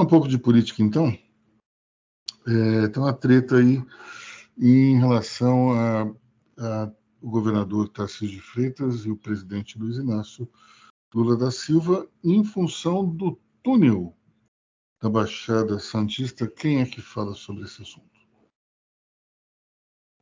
Um 0.00 0.06
pouco 0.06 0.26
de 0.26 0.38
política, 0.38 0.82
então. 0.82 1.08
É, 2.46 2.88
tem 2.88 3.02
uma 3.02 3.12
treta 3.12 3.56
aí 3.56 3.84
em 4.58 4.98
relação 4.98 5.72
ao 6.58 6.96
governador 7.22 7.90
Tarcísio 7.90 8.36
de 8.36 8.40
Freitas 8.40 9.04
e 9.04 9.10
o 9.10 9.16
presidente 9.16 9.78
Luiz 9.78 9.98
Inácio 9.98 10.50
Lula 11.14 11.36
da 11.36 11.50
Silva 11.50 12.08
em 12.24 12.42
função 12.42 13.04
do 13.04 13.38
túnel 13.62 14.16
da 15.02 15.10
Baixada 15.10 15.78
Santista. 15.78 16.46
Quem 16.48 16.80
é 16.80 16.86
que 16.86 17.02
fala 17.02 17.34
sobre 17.34 17.64
esse 17.64 17.82
assunto? 17.82 18.08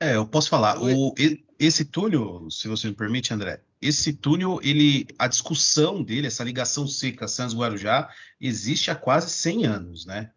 É, 0.02 0.16
eu 0.16 0.26
posso 0.26 0.50
falar. 0.50 0.80
O, 0.82 1.14
esse 1.56 1.84
túnel, 1.84 2.50
se 2.50 2.66
você 2.66 2.88
me 2.88 2.94
permite, 2.94 3.32
André, 3.32 3.62
esse 3.80 4.12
túnel, 4.12 4.60
ele, 4.62 5.06
a 5.18 5.28
discussão 5.28 6.02
dele, 6.02 6.26
essa 6.26 6.44
ligação 6.44 6.86
seca 6.86 7.28
Santos-Guarujá, 7.28 8.08
existe 8.40 8.90
há 8.90 8.94
quase 8.94 9.30
100 9.30 9.66
anos, 9.66 10.06
né? 10.06 10.30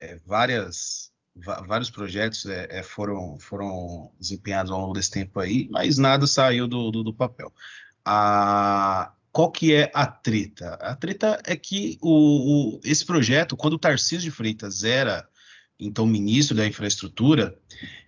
É, 0.00 0.18
várias, 0.24 1.10
vários 1.34 1.90
projetos 1.90 2.46
é, 2.46 2.68
é, 2.70 2.82
foram, 2.82 3.38
foram 3.38 4.12
desempenhados 4.18 4.70
ao 4.70 4.80
longo 4.80 4.94
desse 4.94 5.10
tempo 5.10 5.40
aí, 5.40 5.68
mas 5.70 5.98
nada 5.98 6.26
saiu 6.26 6.68
do, 6.68 6.90
do, 6.90 7.02
do 7.02 7.14
papel. 7.14 7.52
A, 8.04 9.12
qual 9.32 9.50
que 9.50 9.74
é 9.74 9.90
a 9.92 10.06
treta? 10.06 10.74
A 10.74 10.94
treta 10.94 11.40
é 11.44 11.56
que 11.56 11.98
o, 12.00 12.76
o, 12.76 12.80
esse 12.84 13.04
projeto, 13.04 13.56
quando 13.56 13.74
o 13.74 13.78
Tarcísio 13.78 14.20
de 14.20 14.30
Freitas 14.30 14.84
era 14.84 15.26
então 15.78 16.06
ministro 16.06 16.56
da 16.56 16.66
infraestrutura, 16.66 17.58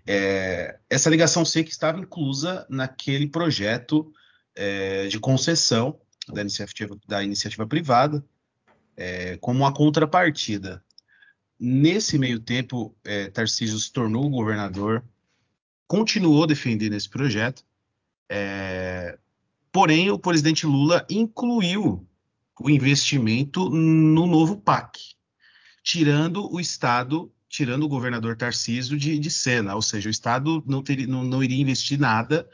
é, 0.07 0.79
essa 0.89 1.11
ligação 1.11 1.45
seca 1.45 1.69
estava 1.69 1.99
inclusa 1.99 2.65
naquele 2.71 3.27
projeto 3.27 4.13
é, 4.57 5.07
de 5.07 5.21
concessão 5.21 6.01
da 6.33 6.41
iniciativa, 6.41 6.99
da 7.07 7.23
iniciativa 7.23 7.67
privada, 7.67 8.25
é, 8.97 9.37
como 9.37 9.61
uma 9.61 9.73
contrapartida. 9.73 10.83
Nesse 11.59 12.19
meio 12.19 12.41
tempo, 12.41 12.95
é, 13.05 13.29
Tarcísio 13.31 13.79
se 13.79 13.93
tornou 13.93 14.29
governador, 14.29 15.05
continuou 15.87 16.47
defendendo 16.47 16.95
esse 16.95 17.09
projeto, 17.09 17.63
é, 18.29 19.19
porém 19.71 20.11
o 20.11 20.19
presidente 20.19 20.67
Lula 20.67 21.07
incluiu 21.09 22.07
o 22.59 22.71
investimento 22.71 23.71
no 23.71 24.27
novo 24.27 24.57
PAC, 24.57 24.99
tirando 25.83 26.53
o 26.53 26.59
Estado 26.59 27.31
tirando 27.49 27.85
o 27.85 27.89
governador 27.89 28.37
Tarcísio 28.37 28.99
de, 28.99 29.19
de 29.19 29.31
cena, 29.31 29.75
ou 29.75 29.81
seja, 29.81 30.09
o 30.09 30.11
Estado 30.11 30.63
não, 30.67 30.83
teria, 30.83 31.07
não, 31.07 31.23
não, 31.25 31.43
iria 31.43 31.61
investir 31.61 31.99
nada, 31.99 32.47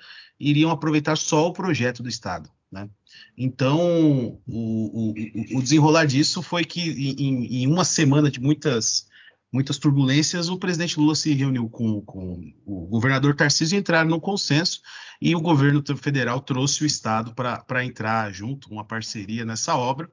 iriam 0.42 0.70
aproveitar 0.70 1.16
só 1.16 1.46
o 1.46 1.52
projeto 1.52 2.02
do 2.02 2.08
Estado. 2.08 2.50
Né? 2.70 2.88
Então, 3.36 4.40
o, 4.46 5.10
o, 5.10 5.58
o, 5.58 5.62
desenrolar 5.62 6.06
disso 6.06 6.42
foi 6.42 6.64
que, 6.64 6.80
em, 6.80 7.62
em, 7.62 7.66
uma 7.66 7.84
semana 7.84 8.30
de 8.30 8.40
muitas, 8.40 9.06
muitas 9.52 9.78
turbulências, 9.78 10.48
o 10.48 10.58
presidente 10.58 10.98
Lula 10.98 11.14
se 11.14 11.32
reuniu 11.32 11.68
com, 11.68 12.00
com 12.00 12.52
o 12.66 12.86
governador 12.86 13.36
Tarcísio 13.36 13.76
e 13.76 13.78
entraram 13.78 14.10
no 14.10 14.20
consenso, 14.20 14.80
e 15.20 15.36
o 15.36 15.40
governo 15.40 15.82
federal 15.96 16.40
trouxe 16.40 16.82
o 16.82 16.86
Estado 16.86 17.34
para 17.34 17.84
entrar 17.84 18.32
junto, 18.32 18.70
uma 18.70 18.84
parceria 18.84 19.44
nessa 19.44 19.76
obra 19.76 20.10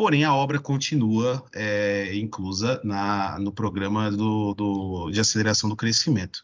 porém 0.00 0.24
a 0.24 0.34
obra 0.34 0.58
continua 0.58 1.44
é, 1.52 2.16
inclusa 2.16 2.80
na, 2.82 3.38
no 3.38 3.52
programa 3.52 4.10
do, 4.10 4.54
do, 4.54 5.10
de 5.10 5.20
aceleração 5.20 5.68
do 5.68 5.76
crescimento. 5.76 6.42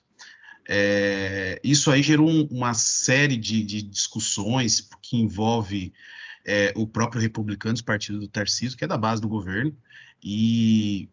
É, 0.68 1.60
isso 1.62 1.90
aí 1.90 2.02
gerou 2.02 2.28
um, 2.28 2.46
uma 2.50 2.74
série 2.74 3.36
de, 3.36 3.62
de, 3.62 3.82
discussões 3.82 4.88
que 5.00 5.16
envolve 5.16 5.92
é, 6.44 6.72
o 6.76 6.86
próprio 6.86 7.20
Republicanos, 7.20 7.80
partido 7.80 8.18
do 8.18 8.28
Tarcísio, 8.28 8.76
que 8.76 8.84
é 8.84 8.88
da 8.88 8.98
base 8.98 9.22
do 9.22 9.28
governo, 9.28 9.76
e, 10.22 11.08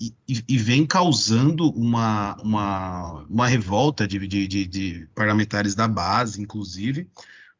e, 0.00 0.14
e 0.48 0.58
vem 0.58 0.86
causando 0.86 1.70
uma, 1.70 2.36
uma, 2.42 3.26
uma 3.28 3.46
revolta 3.48 4.06
de, 4.06 4.24
de, 4.26 4.66
de, 4.66 5.08
parlamentares 5.14 5.74
da 5.74 5.88
base, 5.88 6.40
inclusive, 6.40 7.10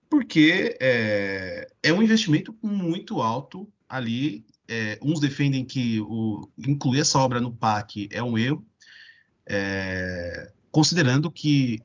porque 0.08 0.76
é, 0.80 1.68
é 1.82 1.92
um 1.92 2.02
investimento 2.02 2.56
muito 2.62 3.20
alto 3.20 3.68
ali, 3.88 4.44
é, 4.68 4.98
uns 5.02 5.18
defendem 5.18 5.64
que 5.64 6.00
o, 6.00 6.48
incluir 6.58 7.00
essa 7.00 7.18
obra 7.18 7.40
no 7.40 7.52
PAC 7.52 8.08
é 8.12 8.22
um 8.22 8.38
erro, 8.38 8.64
é, 9.44 10.52
considerando 10.76 11.30
que 11.30 11.80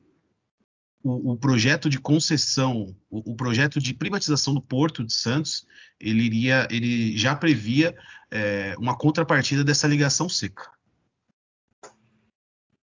o, 1.02 1.32
o, 1.32 1.36
projeto 1.38 1.88
de 1.88 1.98
concessão, 1.98 2.94
o, 3.08 3.32
o, 3.32 3.34
projeto 3.34 3.80
de 3.80 3.94
privatização 3.94 4.52
do 4.52 4.60
Porto 4.60 5.02
de 5.02 5.14
Santos, 5.14 5.66
ele 5.98 6.24
iria, 6.24 6.68
ele 6.70 7.16
já 7.16 7.34
previa 7.34 7.96
é, 8.30 8.76
uma 8.76 8.94
contrapartida 8.94 9.64
dessa 9.64 9.88
ligação 9.88 10.28
seca. 10.28 10.70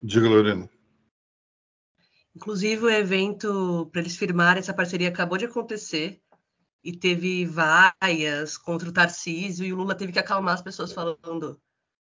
Diga, 0.02 0.28
Lorena. 0.28 0.68
Inclusive, 2.36 2.84
o 2.84 2.90
evento 2.90 3.88
para 3.92 4.02
eles 4.02 4.18
firmarem 4.18 4.60
essa 4.60 4.74
parceria 4.74 5.08
acabou 5.08 5.38
de 5.38 5.46
acontecer 5.46 6.20
e 6.84 6.98
teve 6.98 7.46
vaias 7.46 8.58
contra 8.58 8.90
o 8.90 8.92
Tarcísio 8.92 9.64
e 9.64 9.72
o 9.72 9.76
Lula 9.76 9.94
teve 9.94 10.12
que 10.12 10.18
acalmar 10.18 10.56
as 10.56 10.64
pessoas 10.64 10.92
falando 10.92 11.62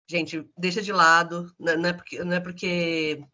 gente 0.09 0.49
deixa 0.59 0.83
de 0.83 0.93
lado 0.93 1.53
não 1.59 1.87
é 1.87 1.93
porque 1.93 2.25
não 2.25 2.33
é 2.33 2.41
porque 2.41 3.25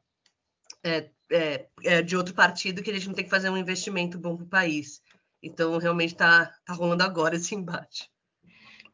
é, 0.86 1.10
é, 1.30 1.68
é 1.84 2.02
de 2.02 2.16
outro 2.16 2.34
partido 2.34 2.82
que 2.82 2.90
a 2.90 2.94
gente 2.94 3.08
não 3.08 3.14
tem 3.14 3.24
que 3.24 3.30
fazer 3.30 3.50
um 3.50 3.56
investimento 3.56 4.18
bom 4.18 4.36
para 4.36 4.44
o 4.44 4.48
país 4.48 5.02
então 5.42 5.76
realmente 5.78 6.12
está 6.12 6.46
tá 6.64 6.72
rolando 6.72 7.02
agora 7.02 7.36
esse 7.36 7.54
embate 7.54 8.10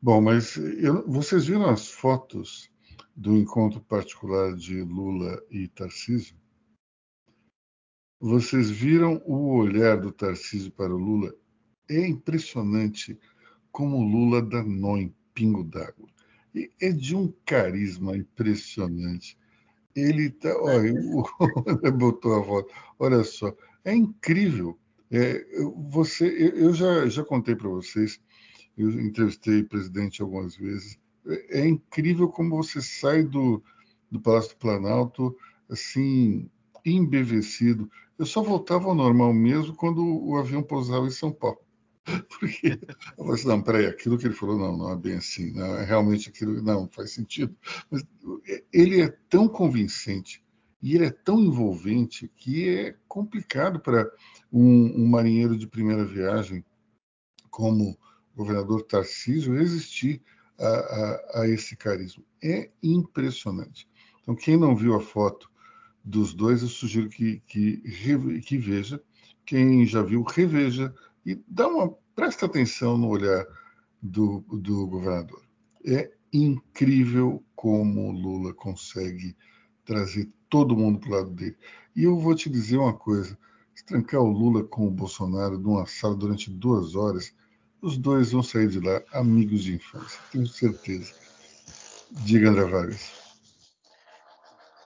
bom 0.00 0.20
mas 0.20 0.56
eu, 0.56 1.06
vocês 1.08 1.47
viram 1.47 1.69
as 1.69 1.88
fotos 1.88 2.70
do 3.14 3.36
encontro 3.36 3.81
particular 3.81 4.54
de 4.54 4.82
Lula 4.82 5.42
e 5.50 5.69
Tarcísio 5.69 6.36
vocês 8.20 8.70
viram 8.70 9.20
o 9.26 9.56
olhar 9.56 10.00
do 10.00 10.12
Tarcísio 10.12 10.70
para 10.70 10.94
o 10.94 10.98
Lula 10.98 11.34
é 11.88 12.06
impressionante 12.06 13.19
como 13.70 13.97
o 13.97 14.04
Lula 14.04 14.42
nó 14.64 14.97
em 14.97 15.14
pingo 15.34 15.64
d'água. 15.64 16.08
É 16.81 16.92
de 16.92 17.16
um 17.16 17.32
carisma 17.44 18.16
impressionante. 18.16 19.38
Ele 19.94 20.30
tá, 20.30 20.54
olha, 20.60 20.92
botou 21.92 22.34
a 22.34 22.41
voz. 22.41 22.64
Olha 22.98 23.22
só, 23.25 23.54
é 23.84 23.94
incrível. 23.94 24.78
É, 25.10 25.44
você, 25.91 26.53
eu 26.56 26.72
já, 26.72 27.06
já 27.06 27.22
contei 27.22 27.54
para 27.54 27.69
vocês, 27.69 28.19
eu 28.78 28.91
entrevistei 28.91 29.60
o 29.60 29.69
presidente 29.69 30.22
algumas 30.22 30.56
vezes. 30.56 30.98
É, 31.26 31.60
é 31.60 31.69
incrível 31.69 32.28
como 32.28 32.56
você 32.56 32.81
sai 32.81 33.22
do, 33.22 33.62
do 34.10 34.20
Palácio 34.20 34.50
do 34.50 34.56
Planalto 34.56 35.36
assim 35.69 36.50
embevecido. 36.84 37.91
Eu 38.19 38.26
só 38.26 38.42
voltava 38.42 38.86
ao 38.86 38.94
normal 38.94 39.32
mesmo 39.32 39.75
quando 39.75 40.04
o 40.04 40.36
avião 40.36 40.62
pousava 40.62 41.06
em 41.06 41.10
São 41.10 41.32
Paulo. 41.32 41.58
Porque 42.28 42.78
eu 43.16 43.24
falei 43.24 43.34
assim, 43.34 43.48
não, 43.48 43.62
peraí, 43.62 43.86
aquilo 43.86 44.18
que 44.18 44.26
ele 44.26 44.34
falou 44.34 44.58
não, 44.58 44.76
não 44.76 44.92
é 44.92 44.96
bem 44.96 45.16
assim, 45.16 45.52
não, 45.52 45.76
é 45.76 45.84
realmente 45.84 46.28
aquilo, 46.28 46.60
não, 46.62 46.88
faz 46.88 47.12
sentido. 47.12 47.56
Mas 47.90 48.04
ele 48.72 49.00
é 49.00 49.08
tão 49.28 49.48
convincente 49.48 50.42
e 50.82 50.96
ele 50.96 51.06
é 51.06 51.10
tão 51.10 51.40
envolvente 51.40 52.28
que 52.36 52.68
é 52.68 52.96
complicado 53.06 53.78
para 53.78 54.10
um, 54.52 55.02
um 55.02 55.06
marinheiro 55.06 55.56
de 55.56 55.66
primeira 55.66 56.04
viagem 56.04 56.64
como 57.50 57.96
o 58.34 58.37
governador 58.37 58.82
Tarcísio 58.82 59.55
resistir 59.55 60.20
a, 60.58 60.66
a, 60.66 61.40
a, 61.43 61.48
esse 61.48 61.76
carisma. 61.76 62.25
É 62.43 62.70
impressionante. 62.82 63.88
Então, 64.22 64.34
quem 64.34 64.56
não 64.56 64.75
viu 64.75 64.94
a 64.94 65.00
foto 65.00 65.50
dos 66.05 66.34
dois, 66.34 66.62
eu 66.62 66.69
sugiro 66.69 67.08
que, 67.08 67.40
que, 67.46 67.76
que 68.40 68.58
veja. 68.58 69.00
Quem 69.44 69.87
já 69.87 70.02
viu, 70.02 70.22
reveja 70.22 70.93
e 71.24 71.40
dá 71.46 71.69
uma 71.69 71.90
presta 72.14 72.46
atenção 72.46 72.96
no 72.96 73.08
olhar 73.08 73.46
do, 74.00 74.40
do 74.50 74.86
governador. 74.86 75.42
É 75.84 76.10
incrível 76.32 77.42
como 77.54 78.08
o 78.08 78.12
Lula 78.12 78.54
consegue 78.54 79.36
trazer 79.84 80.28
todo 80.48 80.76
mundo 80.76 80.98
para 80.98 81.08
o 81.08 81.12
lado 81.12 81.30
dele. 81.30 81.56
E 81.94 82.04
eu 82.04 82.19
vou 82.19 82.34
te 82.34 82.48
dizer 82.48 82.78
uma 82.78 82.92
coisa: 82.92 83.38
se 83.74 83.84
trancar 83.84 84.20
o 84.20 84.30
Lula 84.30 84.64
com 84.64 84.86
o 84.86 84.90
Bolsonaro 84.90 85.58
numa 85.58 85.86
sala 85.86 86.14
durante 86.14 86.50
duas 86.50 86.94
horas, 86.94 87.34
os 87.80 87.96
dois 87.96 88.32
vão 88.32 88.42
sair 88.42 88.69
de 88.69 88.80
lá 88.80 89.02
amigos 89.12 89.64
de 89.64 89.74
infância, 89.74 90.20
tenho 90.30 90.46
certeza. 90.46 91.12
Diga, 92.10 92.50
André 92.50 92.64
Vargas. 92.66 93.10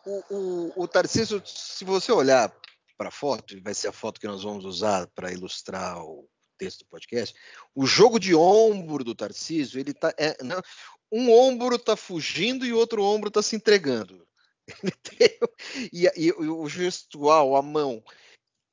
O, 0.04 0.22
o, 0.30 0.82
o 0.82 0.88
Tarcísio, 0.88 1.42
se 1.44 1.84
você 1.84 2.12
olhar 2.12 2.52
para 2.96 3.08
a 3.08 3.12
foto, 3.12 3.60
vai 3.62 3.74
ser 3.74 3.88
a 3.88 3.92
foto 3.92 4.20
que 4.20 4.26
nós 4.26 4.42
vamos 4.42 4.64
usar 4.64 5.06
para 5.08 5.32
ilustrar 5.32 6.02
o 6.02 6.28
texto 6.56 6.80
do 6.80 6.86
podcast. 6.86 7.34
O 7.74 7.86
jogo 7.86 8.18
de 8.18 8.34
ombro 8.34 9.04
do 9.04 9.14
Tarcísio, 9.14 9.78
ele 9.78 9.92
tá. 9.92 10.12
É, 10.18 10.42
não, 10.42 10.60
um 11.12 11.30
ombro 11.30 11.76
está 11.76 11.96
fugindo 11.96 12.64
e 12.64 12.72
o 12.72 12.78
outro 12.78 13.02
ombro 13.02 13.28
está 13.28 13.42
se 13.42 13.54
entregando. 13.54 14.26
e, 15.92 16.10
e, 16.16 16.32
o 16.32 16.68
gestual, 16.68 17.56
a 17.56 17.62
mão. 17.62 18.02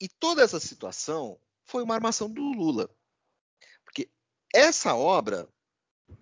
E 0.01 0.07
toda 0.07 0.41
essa 0.41 0.59
situação 0.59 1.39
foi 1.65 1.83
uma 1.83 1.95
armação 1.95 2.29
do 2.29 2.41
Lula. 2.41 2.89
Porque 3.85 4.09
essa 4.53 4.95
obra 4.95 5.47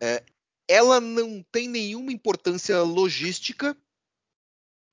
é, 0.01 0.24
ela 0.68 1.00
não 1.00 1.44
tem 1.51 1.68
nenhuma 1.68 2.12
importância 2.12 2.81
logística 2.81 3.77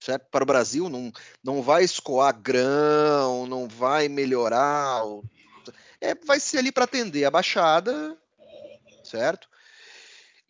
certo? 0.00 0.26
Para 0.30 0.44
o 0.44 0.46
Brasil 0.46 0.88
não, 0.88 1.12
não 1.42 1.62
vai 1.62 1.84
escoar 1.84 2.38
grão, 2.38 3.46
não 3.46 3.68
vai 3.68 4.08
melhorar, 4.08 5.02
é, 6.00 6.14
vai 6.14 6.38
ser 6.40 6.58
ali 6.58 6.72
para 6.72 6.84
atender 6.84 7.24
a 7.24 7.30
baixada, 7.30 8.16
certo? 9.04 9.48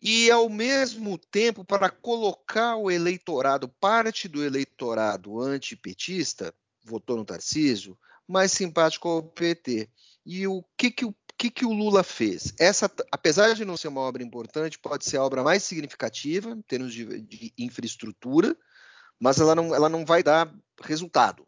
E 0.01 0.31
ao 0.31 0.49
mesmo 0.49 1.17
tempo 1.17 1.65
para 1.65 1.89
colocar 1.89 2.77
o 2.77 2.89
eleitorado, 2.89 3.67
parte 3.67 4.27
do 4.27 4.43
eleitorado 4.43 5.41
antipetista, 5.41 6.53
votou 6.85 7.17
no 7.17 7.25
Tarcísio, 7.25 7.97
mais 8.27 8.51
simpático 8.51 9.09
ao 9.09 9.23
PT. 9.23 9.89
E 10.25 10.47
o 10.47 10.63
que 10.77 10.91
que 10.91 11.05
o 11.05 11.15
que, 11.37 11.49
que 11.49 11.65
o 11.65 11.71
Lula 11.71 12.03
fez? 12.03 12.53
Essa, 12.59 12.91
apesar 13.13 13.55
de 13.55 13.63
não 13.63 13.77
ser 13.77 13.87
uma 13.87 14.01
obra 14.01 14.21
importante, 14.21 14.77
pode 14.77 15.05
ser 15.05 15.15
a 15.15 15.23
obra 15.23 15.41
mais 15.41 15.63
significativa 15.63 16.51
em 16.51 16.61
termos 16.61 16.93
de, 16.93 17.21
de 17.21 17.53
infraestrutura, 17.57 18.57
mas 19.19 19.39
ela 19.39 19.53
não, 19.53 19.75
ela 19.75 19.89
não 19.89 20.05
vai 20.05 20.23
dar 20.23 20.53
resultado. 20.81 21.47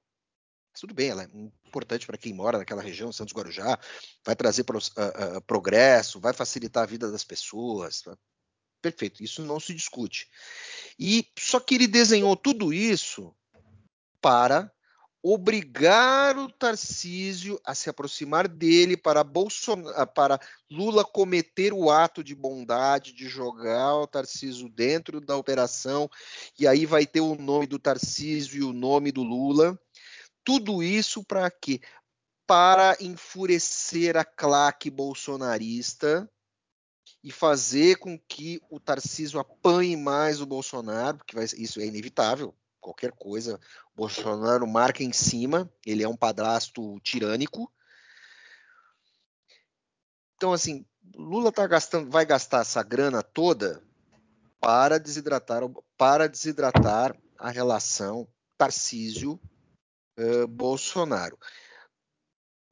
tudo 0.80 0.94
bem, 0.94 1.10
ela 1.10 1.24
é 1.24 1.30
importante 1.66 2.06
para 2.06 2.18
quem 2.18 2.34
mora 2.34 2.58
naquela 2.58 2.82
região, 2.82 3.12
Santos 3.12 3.34
Guarujá, 3.34 3.80
vai 4.26 4.36
trazer 4.36 4.64
pro, 4.64 4.78
uh, 4.78 5.38
uh, 5.38 5.42
progresso, 5.44 6.20
vai 6.20 6.34
facilitar 6.34 6.84
a 6.84 6.88
vida 6.88 7.12
das 7.12 7.24
pessoas. 7.24 8.02
Tá? 8.02 8.18
Perfeito, 8.82 9.24
isso 9.24 9.42
não 9.44 9.60
se 9.60 9.74
discute. 9.74 10.30
E 11.00 11.28
só 11.38 11.60
que 11.60 11.76
ele 11.76 11.88
desenhou 11.88 12.36
tudo 12.36 12.74
isso 12.74 13.34
para 14.20 14.72
obrigar 15.24 16.36
o 16.38 16.50
Tarcísio 16.52 17.60
a 17.64 17.76
se 17.76 17.90
aproximar 17.90 18.48
dele 18.48 18.98
para, 18.98 19.24
Bolsonaro, 19.24 20.08
para 20.08 20.40
Lula 20.70 21.06
cometer 21.06 21.74
o 21.74 21.92
ato 21.92 22.24
de 22.24 22.34
bondade 22.34 23.14
de 23.14 23.28
jogar 23.28 23.96
o 23.98 24.08
Tarcísio 24.08 24.68
dentro 24.68 25.22
da 25.22 25.38
operação 25.38 26.10
e 26.60 26.68
aí 26.68 26.86
vai 26.86 27.06
ter 27.06 27.22
o 27.22 27.36
nome 27.36 27.68
do 27.68 27.78
Tarcísio 27.78 28.62
e 28.62 28.64
o 28.64 28.74
nome 28.74 29.12
do 29.12 29.22
Lula. 29.22 29.80
Tudo 30.44 30.82
isso 30.82 31.24
para 31.24 31.50
quê? 31.52 31.82
Para 32.48 32.98
enfurecer 33.00 34.18
a 34.18 34.26
claque 34.26 34.90
bolsonarista 34.90 36.28
e 37.24 37.32
fazer 37.32 37.98
com 37.98 38.18
que 38.18 38.60
o 38.72 38.80
Tarcísio 38.80 39.40
apanhe 39.40 39.96
mais 39.96 40.42
o 40.42 40.48
Bolsonaro, 40.48 41.20
porque 41.20 41.36
vai, 41.36 41.46
isso 41.46 41.80
é 41.80 41.86
inevitável, 41.86 42.56
qualquer 42.82 43.12
coisa, 43.12 43.60
Bolsonaro 43.96 44.68
marca 44.68 45.04
em 45.04 45.14
cima, 45.14 45.72
ele 45.86 46.04
é 46.04 46.10
um 46.10 46.18
padrasto 46.18 47.00
tirânico. 47.00 47.72
Então, 50.36 50.52
assim, 50.52 50.86
Lula 51.16 51.52
tá 51.52 51.68
gastando, 51.68 52.10
vai 52.10 52.26
gastar 52.26 52.62
essa 52.62 52.82
grana 52.82 53.22
toda 53.22 53.84
para 54.60 55.00
desidratar, 55.00 55.62
para 55.98 56.28
desidratar 56.28 57.16
a 57.38 57.50
relação 57.50 58.28
Tarcísio-Bolsonaro. 58.58 61.36
Uh, 61.36 61.40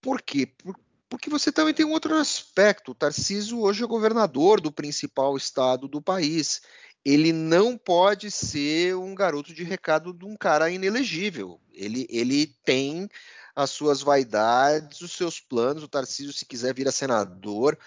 Por 0.02 0.22
quê? 0.22 0.46
Por, 0.46 0.80
porque 1.10 1.30
você 1.30 1.52
também 1.52 1.74
tem 1.74 1.86
um 1.86 1.92
outro 1.92 2.16
aspecto. 2.16 2.92
O 2.92 2.96
Tarcísio 2.96 3.60
hoje 3.60 3.84
é 3.84 3.88
governador 3.88 4.62
do 4.62 4.72
principal 4.72 5.36
estado 5.36 5.88
do 5.88 6.00
país 6.00 6.62
ele 7.04 7.32
não 7.32 7.78
pode 7.78 8.30
ser 8.30 8.96
um 8.96 9.16
garoto 9.16 9.54
de 9.54 9.64
recado 9.64 10.14
de 10.14 10.26
um 10.26 10.36
cara 10.36 10.70
inelegível. 10.70 11.60
Ele, 11.72 12.06
ele 12.10 12.48
tem 12.66 13.10
as 13.56 13.72
suas 13.72 14.02
vaidades, 14.02 15.02
os 15.02 15.12
seus 15.14 15.40
planos. 15.40 15.84
O 15.84 15.88
Tarcísio, 15.88 16.34
se 16.34 16.46
quiser 16.46 16.74
vir 16.74 16.88
a 16.88 16.92
senador, 16.92 17.78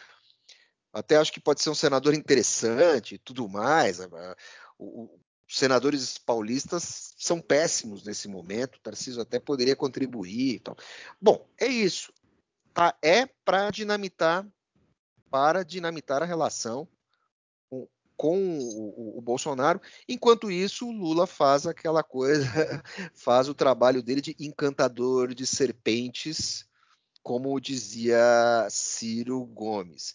até 0.92 1.16
acho 1.16 1.32
que 1.32 1.40
pode 1.40 1.62
ser 1.62 1.70
um 1.70 1.74
senador 1.74 2.14
interessante 2.14 3.14
e 3.14 3.18
tudo 3.18 3.48
mais. 3.48 3.98
Os 4.78 5.08
senadores 5.48 6.16
paulistas 6.18 7.14
são 7.18 7.40
péssimos 7.40 8.04
nesse 8.04 8.28
momento. 8.28 8.76
O 8.76 8.80
Tarcísio 8.80 9.20
até 9.20 9.38
poderia 9.38 9.76
contribuir. 9.76 10.56
Então. 10.56 10.74
Bom, 11.20 11.46
é 11.58 11.66
isso. 11.66 12.12
Tá? 12.72 12.96
É 13.02 13.26
para 13.44 13.70
dinamitar, 13.70 14.46
para 15.30 15.62
dinamitar 15.62 16.22
a 16.22 16.26
relação 16.26 16.88
com 18.16 18.58
o, 18.58 19.18
o, 19.18 19.20
Bolsonaro. 19.20 19.80
Enquanto 20.08 20.50
isso, 20.50 20.86
o 20.86 20.92
Lula 20.92 21.26
faz 21.26 21.66
aquela 21.66 22.02
coisa, 22.02 22.44
faz 23.14 23.48
o 23.48 23.54
trabalho 23.54 24.02
dele 24.02 24.20
de 24.20 24.36
encantador 24.38 25.34
de 25.34 25.46
serpentes, 25.46 26.66
como 27.22 27.60
dizia 27.60 28.66
Ciro 28.70 29.44
Gomes. 29.44 30.14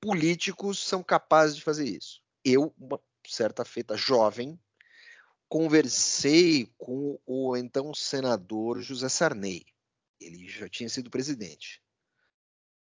Políticos 0.00 0.78
são 0.78 1.02
capazes 1.02 1.56
de 1.56 1.62
fazer 1.62 1.84
isso. 1.84 2.22
Eu, 2.44 2.72
uma 2.78 3.00
certa 3.26 3.64
feita 3.64 3.96
jovem, 3.96 4.58
conversei 5.48 6.70
com 6.78 7.18
o 7.26 7.56
então 7.56 7.92
senador 7.94 8.80
José 8.80 9.08
Sarney. 9.08 9.66
Ele 10.20 10.48
já 10.48 10.68
tinha 10.68 10.88
sido 10.88 11.10
presidente. 11.10 11.82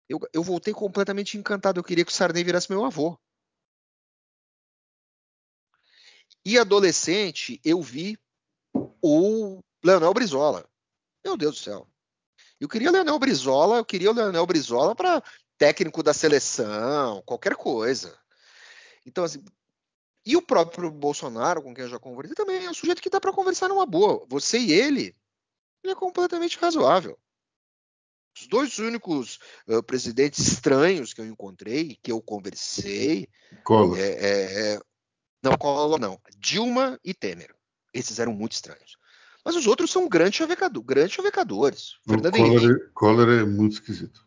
Eu, 0.08 0.20
eu 0.32 0.44
voltei 0.44 0.74
completamente 0.74 1.38
encantado. 1.38 1.80
Eu 1.80 1.84
queria 1.84 2.06
que 2.06 2.12
o 2.12 2.16
Sarney 2.16 2.44
virasse 2.44 2.70
meu 2.70 2.86
avô. 2.86 3.20
E 6.46 6.60
adolescente, 6.60 7.60
eu 7.64 7.82
vi 7.82 8.18
o 9.02 9.62
Leonel 9.84 10.14
Brizola. 10.14 10.70
Meu 11.24 11.36
Deus 11.36 11.56
do 11.56 11.64
céu. 11.64 11.88
Eu 12.60 12.70
queria 12.70 12.90
o 12.90 12.94
Leonel 12.94 13.18
Brizola, 13.18 13.78
eu 13.78 13.86
queria 13.86 14.12
o 14.12 14.14
Leonel 14.14 14.46
Brizola 14.46 14.96
para 14.96 15.24
técnico 15.58 16.04
da 16.04 16.14
seleção, 16.14 17.24
qualquer 17.26 17.56
coisa. 17.56 18.18
Então, 19.06 19.24
assim, 19.24 19.44
e 20.26 20.36
o 20.36 20.42
próprio 20.42 20.90
Bolsonaro, 20.90 21.62
com 21.62 21.74
quem 21.74 21.84
eu 21.84 21.90
já 21.90 22.00
conversei, 22.00 22.36
também 22.36 22.66
é 22.66 22.70
um 22.70 22.74
sujeito 22.74 23.02
que 23.02 23.10
dá 23.10 23.22
para 23.22 23.34
conversar 23.34 23.68
numa 23.68 23.86
boa. 23.86 24.26
Você 24.28 24.58
e 24.58 24.72
ele, 24.72 25.16
ele 25.84 25.94
é 25.94 25.96
completamente 25.96 26.58
razoável. 26.58 27.18
Os 28.38 28.48
dois 28.48 28.80
únicos 28.80 29.40
uh, 29.68 29.82
presidentes 29.84 30.46
estranhos 30.46 31.14
que 31.14 31.22
eu 31.22 31.26
encontrei, 31.26 31.98
que 32.02 32.12
eu 32.12 32.22
conversei. 32.22 33.30
É, 33.98 34.02
é, 34.02 34.74
é, 34.74 34.82
não, 35.46 35.58
Collor 35.58 36.00
não. 36.00 36.20
Dilma 36.40 37.00
e 37.04 37.14
Temer. 37.14 37.54
Esses 37.94 38.18
eram 38.18 38.34
muito 38.34 38.54
estranhos. 38.54 38.98
Mas 39.46 39.56
os 39.56 39.68
outros 39.68 39.92
são 39.92 40.10
grandes, 40.10 40.38
chavecador, 40.38 40.84
grandes 40.84 41.14
chavecadores. 41.14 41.94
Fernando 42.08 42.36
Collor, 42.36 42.64
Henrique. 42.64 42.82
É, 42.84 42.90
Collor 42.96 43.30
é 43.30 43.46
muito 43.46 43.74
esquisito. 43.74 44.26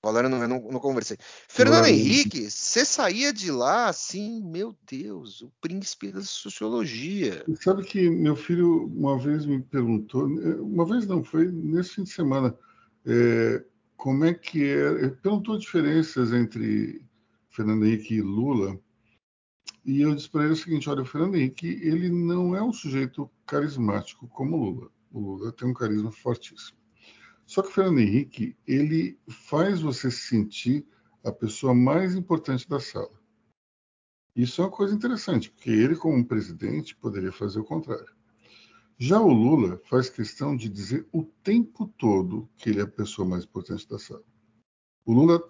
Collor 0.00 0.24
eu 0.24 0.30
não, 0.30 0.40
eu 0.40 0.48
não, 0.48 0.60
não 0.72 0.80
conversei. 0.80 1.18
Fernando 1.46 1.82
Collor 1.82 1.90
Henrique, 1.90 2.50
você 2.50 2.86
saía 2.86 3.34
de 3.34 3.50
lá 3.50 3.88
assim, 3.88 4.42
meu 4.42 4.74
Deus, 4.90 5.42
o 5.42 5.52
príncipe 5.60 6.10
da 6.10 6.22
sociologia. 6.22 7.44
Sabe 7.60 7.84
que 7.84 8.08
meu 8.08 8.34
filho 8.34 8.86
uma 8.86 9.18
vez 9.18 9.44
me 9.44 9.60
perguntou, 9.60 10.24
uma 10.24 10.86
vez 10.86 11.06
não, 11.06 11.22
foi 11.22 11.52
nesse 11.52 11.96
fim 11.96 12.04
de 12.04 12.10
semana, 12.10 12.56
é, 13.04 13.62
como 13.94 14.24
é 14.24 14.32
que 14.32 14.64
é, 14.64 14.86
ele 14.86 15.10
perguntou 15.10 15.58
diferenças 15.58 16.32
entre 16.32 17.04
Fernando 17.50 17.84
Henrique 17.84 18.14
e 18.14 18.22
Lula, 18.22 18.80
e 19.88 20.02
eu 20.02 20.14
disse 20.14 20.28
para 20.28 20.44
ele 20.44 20.52
o 20.52 20.56
seguinte: 20.56 20.90
olha, 20.90 21.00
o 21.00 21.06
Fernando 21.06 21.36
Henrique, 21.36 21.66
ele 21.66 22.10
não 22.10 22.54
é 22.54 22.62
um 22.62 22.74
sujeito 22.74 23.30
carismático 23.46 24.28
como 24.28 24.54
o 24.54 24.60
Lula. 24.62 24.90
O 25.10 25.18
Lula 25.18 25.50
tem 25.50 25.66
um 25.66 25.72
carisma 25.72 26.12
fortíssimo. 26.12 26.76
Só 27.46 27.62
que 27.62 27.68
o 27.68 27.72
Fernando 27.72 28.00
Henrique, 28.00 28.54
ele 28.66 29.18
faz 29.48 29.80
você 29.80 30.10
sentir 30.10 30.86
a 31.24 31.32
pessoa 31.32 31.74
mais 31.74 32.14
importante 32.14 32.68
da 32.68 32.78
sala. 32.78 33.18
Isso 34.36 34.60
é 34.60 34.66
uma 34.66 34.70
coisa 34.70 34.94
interessante, 34.94 35.50
porque 35.50 35.70
ele, 35.70 35.96
como 35.96 36.22
presidente, 36.22 36.94
poderia 36.94 37.32
fazer 37.32 37.58
o 37.58 37.64
contrário. 37.64 38.14
Já 38.98 39.18
o 39.18 39.32
Lula 39.32 39.80
faz 39.84 40.10
questão 40.10 40.54
de 40.54 40.68
dizer 40.68 41.08
o 41.10 41.24
tempo 41.24 41.88
todo 41.96 42.46
que 42.58 42.68
ele 42.68 42.80
é 42.80 42.82
a 42.82 42.86
pessoa 42.86 43.26
mais 43.26 43.44
importante 43.44 43.88
da 43.88 43.98
sala. 43.98 44.22
O 45.06 45.14
Lula, 45.14 45.42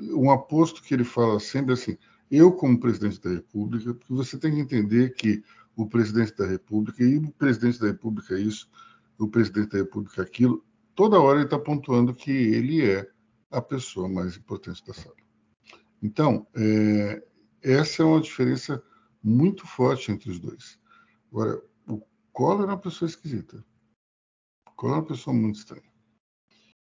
um 0.00 0.30
aposto 0.30 0.82
que 0.82 0.94
ele 0.94 1.04
fala 1.04 1.38
sempre 1.38 1.74
assim: 1.74 1.98
eu, 2.36 2.52
como 2.52 2.80
presidente 2.80 3.20
da 3.20 3.30
República, 3.30 3.94
porque 3.94 4.12
você 4.12 4.38
tem 4.38 4.54
que 4.54 4.60
entender 4.60 5.14
que 5.14 5.42
o 5.76 5.88
presidente 5.88 6.36
da 6.36 6.46
República, 6.46 7.02
e 7.02 7.16
o 7.16 7.30
presidente 7.32 7.80
da 7.80 7.86
República 7.88 8.34
é 8.34 8.40
isso, 8.40 8.68
o 9.18 9.28
presidente 9.28 9.70
da 9.70 9.78
República 9.78 10.22
é 10.22 10.24
aquilo, 10.24 10.64
toda 10.94 11.20
hora 11.20 11.38
ele 11.38 11.46
está 11.46 11.58
pontuando 11.58 12.14
que 12.14 12.30
ele 12.30 12.88
é 12.88 13.08
a 13.50 13.60
pessoa 13.60 14.08
mais 14.08 14.36
importante 14.36 14.84
da 14.84 14.92
sala. 14.92 15.16
Então, 16.02 16.46
é, 16.54 17.24
essa 17.62 18.02
é 18.02 18.06
uma 18.06 18.20
diferença 18.20 18.82
muito 19.22 19.66
forte 19.66 20.12
entre 20.12 20.30
os 20.30 20.38
dois. 20.38 20.78
Agora, 21.30 21.62
o 21.88 22.02
Collor 22.32 22.64
é 22.64 22.66
uma 22.66 22.78
pessoa 22.78 23.08
esquisita. 23.08 23.64
O 24.66 24.72
Collor 24.72 24.96
é 24.96 25.00
uma 25.00 25.06
pessoa 25.06 25.34
muito 25.34 25.56
estranha. 25.56 25.90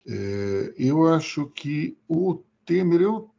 É, 0.06 0.74
eu 0.78 1.08
acho 1.08 1.48
que 1.48 1.98
o 2.08 2.44
Temer, 2.66 3.02
eu 3.02 3.34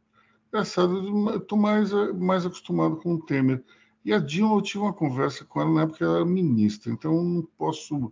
Engraçado, 0.49 1.37
estou 1.37 1.57
mais, 1.57 1.91
mais 2.17 2.43
acostumado 2.43 2.97
com 2.97 3.13
o 3.13 3.21
Temer. 3.23 3.63
E 4.03 4.11
a 4.11 4.17
Dilma, 4.17 4.55
eu 4.55 4.61
tive 4.61 4.79
uma 4.79 4.93
conversa 4.93 5.45
com 5.45 5.61
ela 5.61 5.71
na 5.71 5.83
época 5.83 6.03
ela 6.03 6.15
era 6.17 6.25
ministra, 6.25 6.91
então 6.91 7.23
não 7.23 7.43
posso 7.55 8.11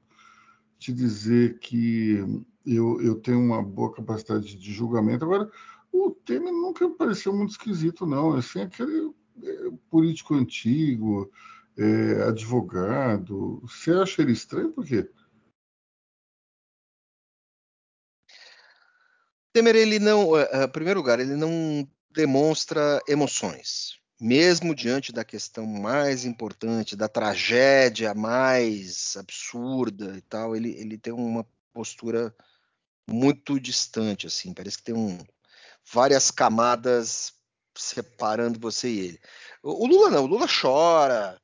te 0.78 0.94
dizer 0.94 1.58
que 1.58 2.20
eu, 2.64 3.02
eu 3.02 3.16
tenho 3.16 3.40
uma 3.40 3.64
boa 3.64 3.92
capacidade 3.92 4.56
de 4.56 4.72
julgamento. 4.72 5.26
Agora, 5.26 5.50
o 5.92 6.12
Temer 6.12 6.54
nunca 6.54 6.88
me 6.88 6.96
pareceu 6.96 7.34
muito 7.34 7.52
esquisito, 7.52 8.06
não. 8.06 8.34
Assim, 8.36 8.62
aquele, 8.62 9.12
é 9.44 9.72
político 9.90 10.36
antigo, 10.36 11.32
é, 11.76 12.24
advogado. 12.24 13.60
Você 13.64 13.92
acha 13.92 14.22
ele 14.22 14.34
estranho 14.34 14.72
por 14.72 14.86
quê? 14.86 15.10
Temer, 19.54 19.76
ele 19.76 19.98
não, 19.98 20.40
em 20.40 20.70
primeiro 20.72 21.00
lugar, 21.00 21.20
ele 21.20 21.36
não 21.36 21.88
demonstra 22.18 23.00
emoções, 23.08 24.00
mesmo 24.20 24.74
diante 24.74 25.12
da 25.12 25.24
questão 25.24 25.68
mais 25.68 26.26
importante, 26.26 26.96
da 26.96 27.08
tragédia 27.08 28.16
mais 28.16 29.16
absurda 29.16 30.18
e 30.18 30.22
tal, 30.22 30.56
ele, 30.56 30.72
ele 30.72 30.98
tem 30.98 31.14
uma 31.14 31.46
postura 31.72 32.36
muito 33.08 33.60
distante, 33.60 34.26
assim, 34.26 34.52
parece 34.52 34.78
que 34.78 34.84
tem 34.86 34.96
um, 34.96 35.20
várias 35.94 36.32
camadas 36.32 37.34
separando 37.78 38.60
você 38.60 38.90
e 38.90 39.00
ele. 39.00 39.20
O, 39.62 39.84
o 39.84 39.88
Lula 39.88 40.10
não, 40.10 40.24
o 40.24 40.28
Lula 40.28 40.48
chora, 40.48 41.40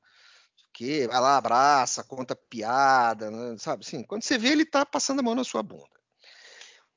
que 0.74 1.08
vai 1.08 1.22
lá, 1.22 1.38
abraça, 1.38 2.04
conta 2.04 2.36
piada, 2.36 3.30
né, 3.30 3.56
sabe? 3.60 3.86
Assim, 3.86 4.02
quando 4.04 4.24
você 4.24 4.40
vê, 4.40 4.50
ele 4.50 4.66
tá 4.66 4.84
passando 4.84 5.20
a 5.20 5.24
mão 5.24 5.36
na 5.36 5.44
sua 5.44 5.62
bunda. 5.62 6.02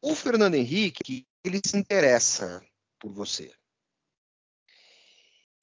O 0.00 0.14
Fernando 0.14 0.54
Henrique, 0.54 1.26
ele 1.45 1.61
se 1.62 1.76
interessa 1.76 2.64
por 2.99 3.12
você. 3.12 3.52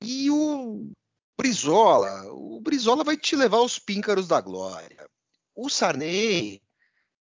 E 0.03 0.29
o 0.29 0.91
Brizola, 1.37 2.31
o 2.33 2.59
Brizola 2.59 3.03
vai 3.03 3.15
te 3.15 3.35
levar 3.35 3.57
aos 3.57 3.79
píncaros 3.79 4.27
da 4.27 4.41
glória. 4.41 5.09
O 5.55 5.69
Sarney 5.69 6.61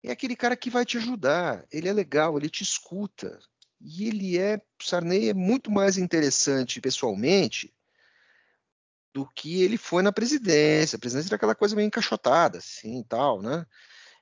é 0.02 0.10
aquele 0.10 0.34
cara 0.34 0.56
que 0.56 0.68
vai 0.68 0.84
te 0.84 0.98
ajudar. 0.98 1.64
Ele 1.70 1.88
é 1.88 1.92
legal, 1.92 2.36
ele 2.36 2.50
te 2.50 2.64
escuta. 2.64 3.38
E 3.80 4.08
ele 4.08 4.36
é, 4.36 4.56
o 4.56 4.84
Sarney 4.84 5.28
é 5.28 5.34
muito 5.34 5.70
mais 5.70 5.96
interessante 5.96 6.80
pessoalmente 6.80 7.72
do 9.14 9.28
que 9.28 9.62
ele 9.62 9.78
foi 9.78 10.02
na 10.02 10.12
presidência. 10.12 10.96
A 10.96 10.98
presidência 10.98 11.28
era 11.28 11.36
aquela 11.36 11.54
coisa 11.54 11.76
meio 11.76 11.86
encaixotada, 11.86 12.58
assim, 12.58 13.02
tal, 13.04 13.40
né? 13.40 13.64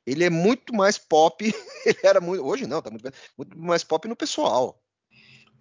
Ele 0.06 0.22
é 0.22 0.30
muito 0.30 0.74
mais 0.74 0.98
pop, 0.98 1.42
ele 1.86 1.98
era 2.02 2.20
muito, 2.20 2.44
hoje 2.44 2.66
não, 2.66 2.82
tá 2.82 2.90
muito, 2.90 3.10
muito 3.38 3.58
mais 3.58 3.82
pop 3.82 4.06
no 4.06 4.14
pessoal. 4.14 4.83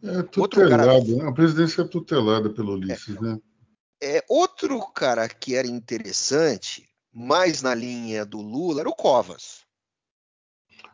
É 0.03 0.21
tutelado, 0.23 0.69
cara, 0.69 1.01
né? 1.01 1.29
a 1.29 1.31
presidência 1.31 1.81
é 1.81 1.87
tutelada 1.87 2.49
pelo 2.49 2.73
Ulisses, 2.73 3.15
é, 3.15 3.21
né? 3.21 3.39
É, 4.01 4.25
outro 4.27 4.81
cara 4.91 5.29
que 5.29 5.55
era 5.55 5.65
interessante, 5.65 6.89
mais 7.13 7.61
na 7.61 7.73
linha 7.73 8.25
do 8.25 8.41
Lula, 8.41 8.81
era 8.81 8.89
o 8.89 8.95
Covas. 8.95 9.63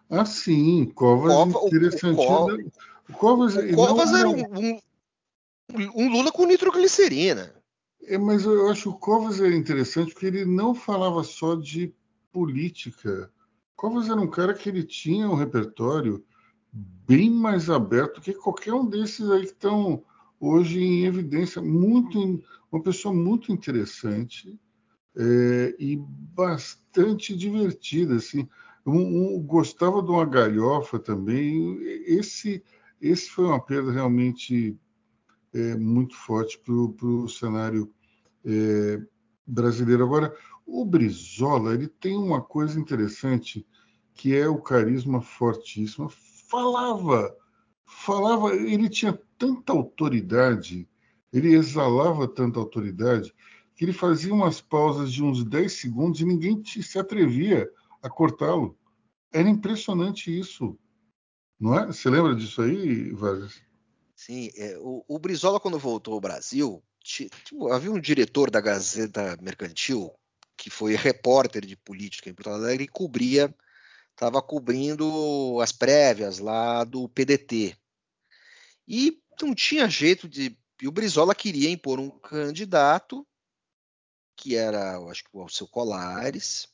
Ah, 0.08 0.26
sim, 0.26 0.92
Covas 0.94 1.34
Cova, 1.34 1.68
interessante. 1.68 2.20
O, 2.20 2.22
o, 2.22 2.72
o 3.10 3.14
Covas, 3.14 3.56
o 3.56 3.76
Covas 3.76 4.14
era 4.14 4.30
um, 4.30 4.42
um, 4.42 4.80
um, 5.96 6.10
Lula 6.12 6.32
com 6.32 6.46
nitroglicerina. 6.46 7.56
É, 8.04 8.16
mas 8.16 8.44
eu 8.44 8.70
acho 8.70 8.84
que 8.84 8.90
o 8.90 9.00
Covas 9.00 9.42
era 9.42 9.56
interessante 9.56 10.14
porque 10.14 10.28
ele 10.28 10.46
não 10.46 10.76
falava 10.76 11.24
só 11.24 11.56
de 11.56 11.92
política. 12.32 13.32
Covas 13.76 14.08
era 14.08 14.22
um 14.22 14.30
cara 14.30 14.54
que 14.54 14.70
ele 14.70 14.84
tinha 14.84 15.28
um 15.28 15.36
repertório 15.36 16.24
bem 16.72 17.30
mais 17.30 17.70
aberto 17.70 18.22
que 18.22 18.34
qualquer 18.34 18.74
um 18.74 18.86
desses 18.86 19.30
aí 19.30 19.42
que 19.42 19.54
estão 19.54 20.04
hoje 20.40 20.80
em 20.80 21.06
evidência. 21.06 21.62
Muito, 21.62 22.42
uma 22.72 22.82
pessoa 22.82 23.14
muito 23.14 23.52
interessante 23.52 24.60
é, 25.16 25.76
e 25.80 25.98
bastante 25.98 27.36
divertida, 27.36 28.16
assim 28.16 28.48
um, 28.90 29.36
um, 29.36 29.42
gostava 29.42 30.02
de 30.02 30.10
uma 30.10 30.26
galhofa 30.26 31.00
também. 31.00 31.78
Esse, 32.06 32.64
esse 33.02 33.30
foi 33.30 33.46
uma 33.46 33.60
perda 33.60 33.92
realmente 33.92 34.78
é, 35.54 35.76
muito 35.76 36.16
forte 36.16 36.60
para 36.60 36.74
o 36.74 37.28
cenário 37.28 37.92
é, 38.46 39.02
brasileiro. 39.46 40.04
Agora, 40.04 40.36
o 40.66 40.86
Brizola 40.86 41.74
ele 41.74 41.88
tem 41.88 42.18
uma 42.18 42.42
coisa 42.42 42.80
interessante 42.80 43.66
que 44.14 44.36
é 44.36 44.48
o 44.48 44.62
carisma 44.62 45.22
fortíssimo. 45.22 46.10
Falava, 46.50 47.36
falava, 47.86 48.56
ele 48.56 48.90
tinha 48.90 49.20
tanta 49.38 49.72
autoridade, 49.72 50.90
ele 51.32 51.54
exalava 51.54 52.28
tanta 52.28 52.60
autoridade 52.60 53.34
que 53.76 53.86
ele 53.86 53.94
fazia 53.94 54.34
umas 54.34 54.60
pausas 54.60 55.14
de 55.14 55.24
uns 55.24 55.44
10 55.44 55.72
segundos 55.72 56.20
e 56.20 56.26
ninguém 56.26 56.62
se 56.66 57.00
atrevia 57.00 57.70
a 58.02 58.10
cortá-lo. 58.10 58.78
Era 59.32 59.48
impressionante 59.48 60.38
isso. 60.38 60.78
Não 61.60 61.78
é? 61.78 61.86
Você 61.88 62.10
lembra 62.10 62.36
disso 62.36 62.62
aí, 62.62 63.12
Vargas? 63.12 63.62
Sim, 64.16 64.50
é, 64.58 64.78
o, 64.80 65.06
o, 65.08 65.20
Brizola, 65.20 65.60
quando 65.60 65.80
voltou 65.80 66.14
ao 66.14 66.20
Brasil, 66.20 66.84
tipo, 67.02 67.72
havia 67.72 67.92
um 67.92 68.00
diretor 68.02 68.52
da 68.52 68.60
Gazeta 68.60 69.38
Mercantil 69.42 70.12
que 70.58 70.70
foi 70.70 70.96
repórter 70.96 71.66
de 71.66 71.78
política 71.78 72.30
em 72.30 72.34
Porto 72.34 72.50
Alegre 72.50 72.84
e 72.84 72.88
cobria, 72.88 73.56
estava 74.20 74.42
cobrindo 74.42 75.62
as 75.62 75.72
prévias 75.72 76.40
lá 76.40 76.84
do 76.84 77.08
PDT. 77.08 77.78
E 78.86 79.18
não 79.42 79.56
tinha 79.56 79.88
jeito 79.88 80.28
de. 80.28 80.58
E 80.82 80.88
o 80.88 80.92
Brizola 80.92 81.34
queria 81.34 81.70
impor 81.70 82.02
um 82.02 82.10
candidato, 82.10 83.26
que 84.36 84.58
era, 84.58 84.98
acho 85.10 85.24
que 85.24 85.30
o 85.32 85.42
Alceu 85.42 85.68
Colares, 85.68 86.68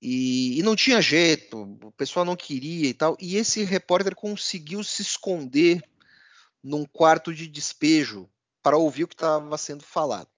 e, 0.00 0.58
e, 0.58 0.62
não 0.62 0.76
tinha 0.76 1.00
jeito, 1.00 1.62
o 1.82 1.92
pessoal 1.92 2.24
não 2.24 2.36
queria 2.36 2.88
e 2.88 2.94
tal. 2.94 3.16
E 3.20 3.36
esse 3.36 3.62
repórter 3.64 4.14
conseguiu 4.14 4.84
se 4.84 5.02
esconder 5.02 5.82
num 6.62 6.84
quarto 6.84 7.34
de 7.34 7.46
despejo 7.46 8.28
para 8.62 8.76
ouvir 8.76 9.04
o 9.04 9.08
que 9.08 9.14
estava 9.14 9.56
sendo 9.56 9.82
falado. 9.82 10.28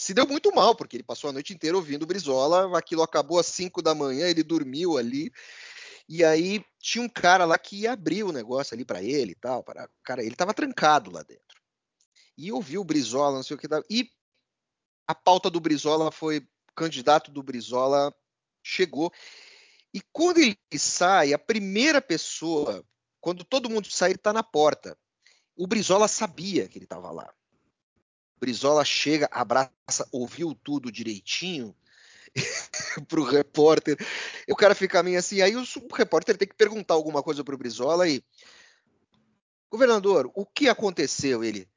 Se 0.00 0.14
deu 0.14 0.26
muito 0.28 0.54
mal, 0.54 0.76
porque 0.76 0.96
ele 0.96 1.02
passou 1.02 1.28
a 1.28 1.32
noite 1.32 1.52
inteira 1.52 1.76
ouvindo 1.76 2.06
Brizola, 2.06 2.78
aquilo 2.78 3.02
acabou 3.02 3.40
às 3.40 3.46
5 3.46 3.82
da 3.82 3.96
manhã, 3.96 4.28
ele 4.28 4.44
dormiu 4.44 4.96
ali. 4.96 5.32
E 6.08 6.24
aí 6.24 6.64
tinha 6.78 7.04
um 7.04 7.08
cara 7.08 7.44
lá 7.44 7.58
que 7.58 7.80
ia 7.80 7.92
abrir 7.92 8.22
o 8.22 8.32
negócio 8.32 8.74
ali 8.74 8.84
para 8.84 9.02
ele 9.02 9.32
e 9.32 9.34
tal. 9.34 9.64
Cara, 10.04 10.22
ele 10.22 10.32
estava 10.32 10.54
trancado 10.54 11.10
lá 11.10 11.22
dentro. 11.22 11.60
E 12.36 12.52
ouviu 12.52 12.80
o 12.80 12.84
Brizola, 12.84 13.36
não 13.36 13.42
sei 13.42 13.56
o 13.56 13.58
que. 13.58 13.66
E 13.90 14.08
a 15.06 15.14
pauta 15.14 15.50
do 15.50 15.58
Brizola 15.58 16.12
foi 16.12 16.46
candidato 16.76 17.32
do 17.32 17.42
Brizola 17.42 18.14
chegou. 18.62 19.12
E 19.92 20.00
quando 20.12 20.38
ele 20.38 20.56
sai, 20.76 21.32
a 21.32 21.38
primeira 21.38 22.00
pessoa, 22.00 22.84
quando 23.20 23.42
todo 23.42 23.68
mundo 23.68 23.90
sai, 23.90 24.10
ele 24.10 24.16
está 24.16 24.32
na 24.32 24.44
porta. 24.44 24.96
O 25.56 25.66
Brizola 25.66 26.06
sabia 26.06 26.68
que 26.68 26.78
ele 26.78 26.84
estava 26.84 27.10
lá. 27.10 27.34
Brizola 28.40 28.84
chega, 28.84 29.28
abraça, 29.30 30.08
ouviu 30.12 30.54
tudo 30.54 30.92
direitinho 30.92 31.74
para 33.08 33.20
o 33.20 33.24
repórter. 33.24 33.96
E 34.46 34.52
o 34.52 34.56
cara 34.56 34.74
fica 34.74 35.02
meio 35.02 35.18
assim. 35.18 35.40
Aí 35.40 35.56
o, 35.56 35.64
repórter 35.94 36.36
tem 36.36 36.48
que 36.48 36.54
perguntar 36.54 36.94
alguma 36.94 37.22
coisa 37.22 37.42
para 37.42 37.54
o 37.54 37.58
Brizola 37.58 38.08
e. 38.08 38.22
Governador, 39.70 40.30
o 40.34 40.46
que 40.46 40.66
aconteceu? 40.66 41.44
Ele, 41.44 41.68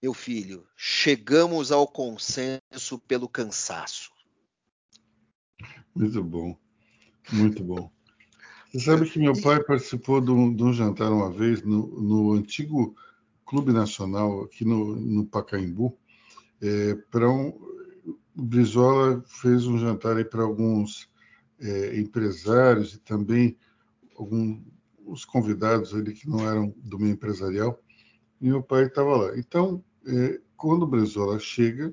meu 0.00 0.14
filho, 0.14 0.64
chegamos 0.76 1.72
ao 1.72 1.88
consenso 1.88 3.00
pelo 3.08 3.28
cansaço. 3.28 4.12
Muito 5.94 6.22
bom, 6.22 6.56
muito 7.32 7.64
bom. 7.64 7.90
Você 8.72 8.80
sabe 8.86 9.10
que 9.10 9.18
meu 9.18 9.38
pai 9.38 9.62
participou 9.62 10.20
de 10.20 10.30
um, 10.30 10.54
de 10.54 10.62
um 10.62 10.72
jantar 10.72 11.12
uma 11.12 11.30
vez 11.30 11.62
no, 11.62 11.86
no, 12.00 12.32
antigo 12.32 12.96
Clube 13.44 13.70
Nacional, 13.70 14.44
aqui 14.44 14.64
no, 14.64 14.96
no 14.96 15.26
Pacaembu, 15.26 15.98
é, 16.62 16.94
para 17.10 17.28
um, 17.28 17.48
o 18.36 18.42
Brizola 18.42 19.22
fez 19.26 19.66
um 19.66 19.76
jantar 19.76 20.24
para 20.26 20.42
alguns 20.42 21.10
é, 21.60 21.98
empresários 21.98 22.94
e 22.94 22.98
também 23.00 23.58
alguns 24.16 25.24
convidados 25.24 25.92
ali 25.92 26.14
que 26.14 26.28
não 26.28 26.48
eram 26.48 26.72
do 26.78 26.98
meio 26.98 27.12
empresarial, 27.12 27.82
e 28.40 28.46
meu 28.46 28.62
pai 28.62 28.84
estava 28.84 29.16
lá. 29.16 29.36
Então, 29.36 29.84
é, 30.06 30.40
quando 30.56 30.84
o 30.84 30.86
Brizola 30.86 31.38
chega, 31.38 31.92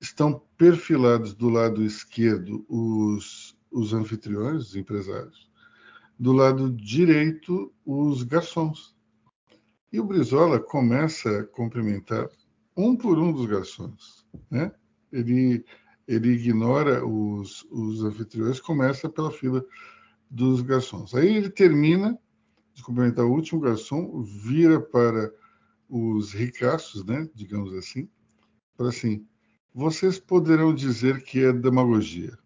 estão 0.00 0.42
perfilados 0.56 1.34
do 1.34 1.48
lado 1.48 1.82
esquerdo 1.82 2.64
os, 2.68 3.56
os 3.70 3.94
anfitriões, 3.94 4.68
os 4.68 4.76
empresários, 4.76 5.50
do 6.18 6.32
lado 6.32 6.70
direito 6.70 7.72
os 7.84 8.22
garçons. 8.22 8.94
E 9.90 9.98
o 9.98 10.04
Brizola 10.04 10.60
começa 10.60 11.40
a 11.40 11.44
cumprimentar 11.44 12.28
um 12.76 12.96
por 12.96 13.18
um 13.18 13.32
dos 13.32 13.46
garçons. 13.46 14.26
Né? 14.50 14.72
Ele, 15.12 15.64
ele 16.06 16.30
ignora 16.30 17.06
os, 17.06 17.64
os 17.70 18.02
anfitriões, 18.02 18.60
começa 18.60 19.08
pela 19.08 19.30
fila 19.30 19.64
dos 20.30 20.60
garçons. 20.62 21.14
Aí 21.14 21.36
ele 21.36 21.50
termina 21.50 22.18
de 22.74 22.82
cumprimentar 22.82 23.24
o 23.24 23.32
último 23.32 23.60
garçom, 23.60 24.22
vira 24.22 24.80
para 24.80 25.32
os 25.88 26.32
ricaços, 26.32 27.04
né, 27.04 27.28
digamos 27.34 27.72
assim, 27.74 28.08
para 28.76 28.88
assim, 28.88 29.24
vocês 29.72 30.18
poderão 30.18 30.74
dizer 30.74 31.22
que 31.22 31.44
é 31.44 31.52
demagogia, 31.52 32.36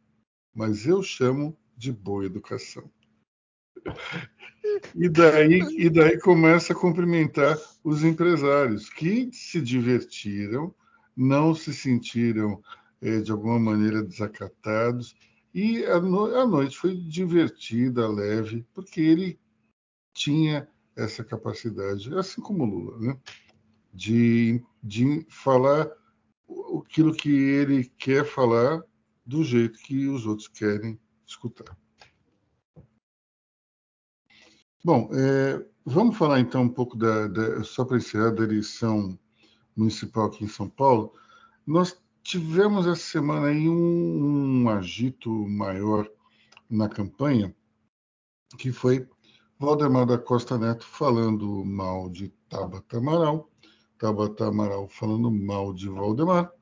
mas 0.54 0.86
eu 0.86 1.02
chamo 1.02 1.56
de 1.76 1.90
boa 1.90 2.26
educação. 2.26 2.90
E 4.94 5.08
daí, 5.08 5.60
e 5.76 5.88
daí 5.88 6.18
começa 6.18 6.72
a 6.72 6.76
cumprimentar 6.76 7.58
os 7.82 8.04
empresários 8.04 8.90
que 8.90 9.30
se 9.32 9.60
divertiram, 9.60 10.74
não 11.16 11.54
se 11.54 11.72
sentiram 11.72 12.62
é, 13.00 13.20
de 13.20 13.32
alguma 13.32 13.58
maneira 13.58 14.02
desacatados. 14.02 15.16
E 15.54 15.84
a, 15.86 16.00
no, 16.00 16.26
a 16.36 16.46
noite 16.46 16.76
foi 16.76 16.94
divertida, 16.94 18.08
leve, 18.08 18.66
porque 18.74 19.00
ele 19.00 19.40
tinha 20.12 20.68
essa 20.94 21.24
capacidade, 21.24 22.14
assim 22.14 22.40
como 22.40 22.64
Lula, 22.64 22.98
né? 22.98 23.18
de, 23.92 24.62
de 24.82 25.26
falar 25.28 25.90
aquilo 26.80 27.14
que 27.14 27.30
ele 27.30 27.84
quer 27.98 28.24
falar 28.24 28.82
do 29.24 29.42
jeito 29.44 29.78
que 29.80 30.06
os 30.06 30.26
outros 30.26 30.48
querem 30.48 30.98
escutar. 31.26 31.76
Bom, 34.84 35.10
é, 35.12 35.66
vamos 35.84 36.16
falar 36.16 36.38
então 36.38 36.62
um 36.62 36.68
pouco 36.68 36.96
da, 36.96 37.26
da 37.26 37.64
só 37.64 37.84
para 37.84 37.96
encerrar 37.96 38.30
da 38.30 38.44
eleição 38.44 39.18
municipal 39.76 40.26
aqui 40.26 40.44
em 40.44 40.48
São 40.48 40.68
Paulo. 40.68 41.12
Nós 41.66 42.00
tivemos 42.22 42.86
essa 42.86 43.02
semana 43.02 43.48
aí 43.48 43.68
um, 43.68 44.62
um 44.62 44.68
agito 44.68 45.30
maior 45.30 46.08
na 46.70 46.88
campanha, 46.88 47.54
que 48.56 48.70
foi 48.70 49.08
Valdemar 49.58 50.06
da 50.06 50.16
Costa 50.16 50.56
Neto 50.56 50.86
falando 50.86 51.64
mal 51.64 52.08
de 52.08 52.28
Tabata 52.48 52.98
Amaral, 52.98 53.50
Tabata 53.98 54.46
Amaral 54.46 54.88
falando 54.88 55.28
mal 55.30 55.74
de 55.74 55.88
Valdemar, 55.88 56.52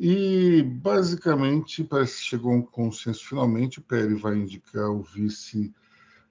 e 0.00 0.62
basicamente 0.62 1.84
parece 1.84 2.16
que 2.18 2.24
chegou 2.24 2.52
a 2.52 2.56
um 2.56 2.62
consenso 2.62 3.26
finalmente, 3.26 3.78
o 3.78 3.82
PL 3.82 4.14
vai 4.14 4.36
indicar 4.36 4.90
o 4.90 5.02
vice 5.02 5.74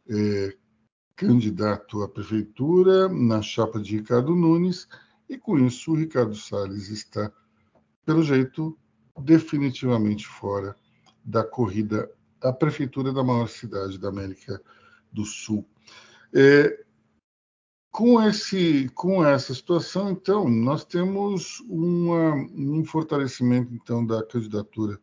é, 0.09 0.55
candidato 1.15 2.03
à 2.03 2.09
prefeitura 2.09 3.07
na 3.07 3.41
chapa 3.41 3.79
de 3.79 3.97
Ricardo 3.97 4.35
Nunes, 4.35 4.87
e 5.29 5.37
com 5.37 5.57
isso 5.57 5.91
o 5.91 5.95
Ricardo 5.95 6.35
Salles 6.35 6.89
está, 6.89 7.31
pelo 8.05 8.21
jeito, 8.21 8.77
definitivamente 9.21 10.27
fora 10.27 10.75
da 11.23 11.43
corrida 11.43 12.11
à 12.41 12.51
prefeitura 12.51 13.11
da 13.11 13.23
maior 13.23 13.47
cidade 13.47 13.97
da 13.97 14.09
América 14.09 14.61
do 15.11 15.25
Sul. 15.25 15.65
É, 16.33 16.83
com, 17.89 18.21
esse, 18.21 18.89
com 18.89 19.25
essa 19.25 19.53
situação, 19.53 20.11
então, 20.11 20.49
nós 20.49 20.83
temos 20.83 21.61
uma, 21.61 22.35
um 22.53 22.83
fortalecimento 22.83 23.73
então 23.73 24.05
da 24.05 24.21
candidatura 24.21 24.99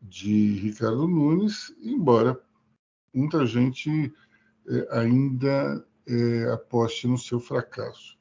de 0.00 0.54
Ricardo 0.60 1.06
Nunes, 1.08 1.74
embora 1.82 2.40
muita 3.12 3.44
gente 3.44 4.12
ainda 4.90 5.84
é, 6.06 6.52
aposte 6.52 7.06
no 7.06 7.18
seu 7.18 7.40
fracasso. 7.40 8.18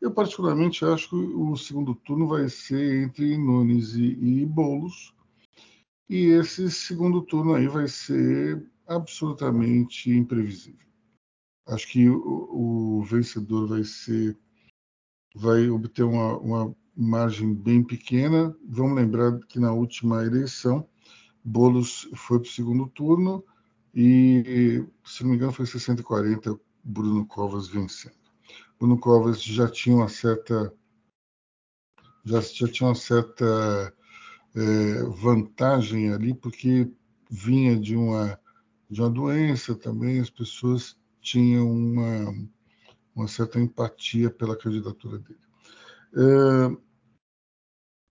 Eu, 0.00 0.12
particularmente, 0.12 0.84
acho 0.84 1.10
que 1.10 1.16
o 1.16 1.56
segundo 1.56 1.94
turno 1.94 2.28
vai 2.28 2.48
ser 2.48 3.04
entre 3.04 3.38
Nunes 3.38 3.94
e, 3.94 4.12
e 4.12 4.46
Boulos, 4.46 5.14
e 6.08 6.26
esse 6.26 6.70
segundo 6.70 7.22
turno 7.22 7.54
aí 7.54 7.66
vai 7.66 7.88
ser 7.88 8.70
absolutamente 8.86 10.10
imprevisível. 10.10 10.86
Acho 11.66 11.88
que 11.88 12.08
o, 12.10 12.98
o 13.00 13.02
vencedor 13.04 13.66
vai 13.66 13.82
ser, 13.84 14.36
vai 15.34 15.70
obter 15.70 16.02
uma, 16.02 16.36
uma 16.36 16.76
margem 16.94 17.54
bem 17.54 17.82
pequena. 17.82 18.54
Vamos 18.68 18.96
lembrar 18.96 19.38
que 19.46 19.58
na 19.58 19.72
última 19.72 20.22
eleição, 20.24 20.86
Boulos 21.42 22.08
foi 22.14 22.38
para 22.38 22.48
o 22.48 22.52
segundo 22.52 22.86
turno 22.88 23.42
e, 23.94 24.84
se 25.04 25.22
não 25.22 25.30
me 25.30 25.36
engano, 25.36 25.52
foi 25.52 25.66
60 25.66 26.00
e 26.00 26.04
40, 26.04 26.58
Bruno 26.82 27.26
Covas 27.26 27.68
vencendo. 27.68 28.14
Bruno 28.78 28.98
Covas 28.98 29.42
já 29.42 29.68
tinha 29.68 29.96
uma 29.96 30.08
certa 30.08 30.72
já, 32.24 32.40
já 32.40 32.66
tinha 32.68 32.88
uma 32.88 32.94
certa 32.94 33.94
é, 34.54 35.02
vantagem 35.04 36.12
ali, 36.12 36.34
porque 36.34 36.90
vinha 37.30 37.78
de 37.78 37.94
uma, 37.94 38.40
de 38.90 39.00
uma 39.00 39.10
doença 39.10 39.74
também, 39.74 40.20
as 40.20 40.30
pessoas 40.30 40.96
tinham 41.20 41.70
uma, 41.70 42.48
uma 43.14 43.28
certa 43.28 43.60
empatia 43.60 44.30
pela 44.30 44.56
candidatura 44.56 45.18
dele. 45.18 45.40
É, 46.16 46.84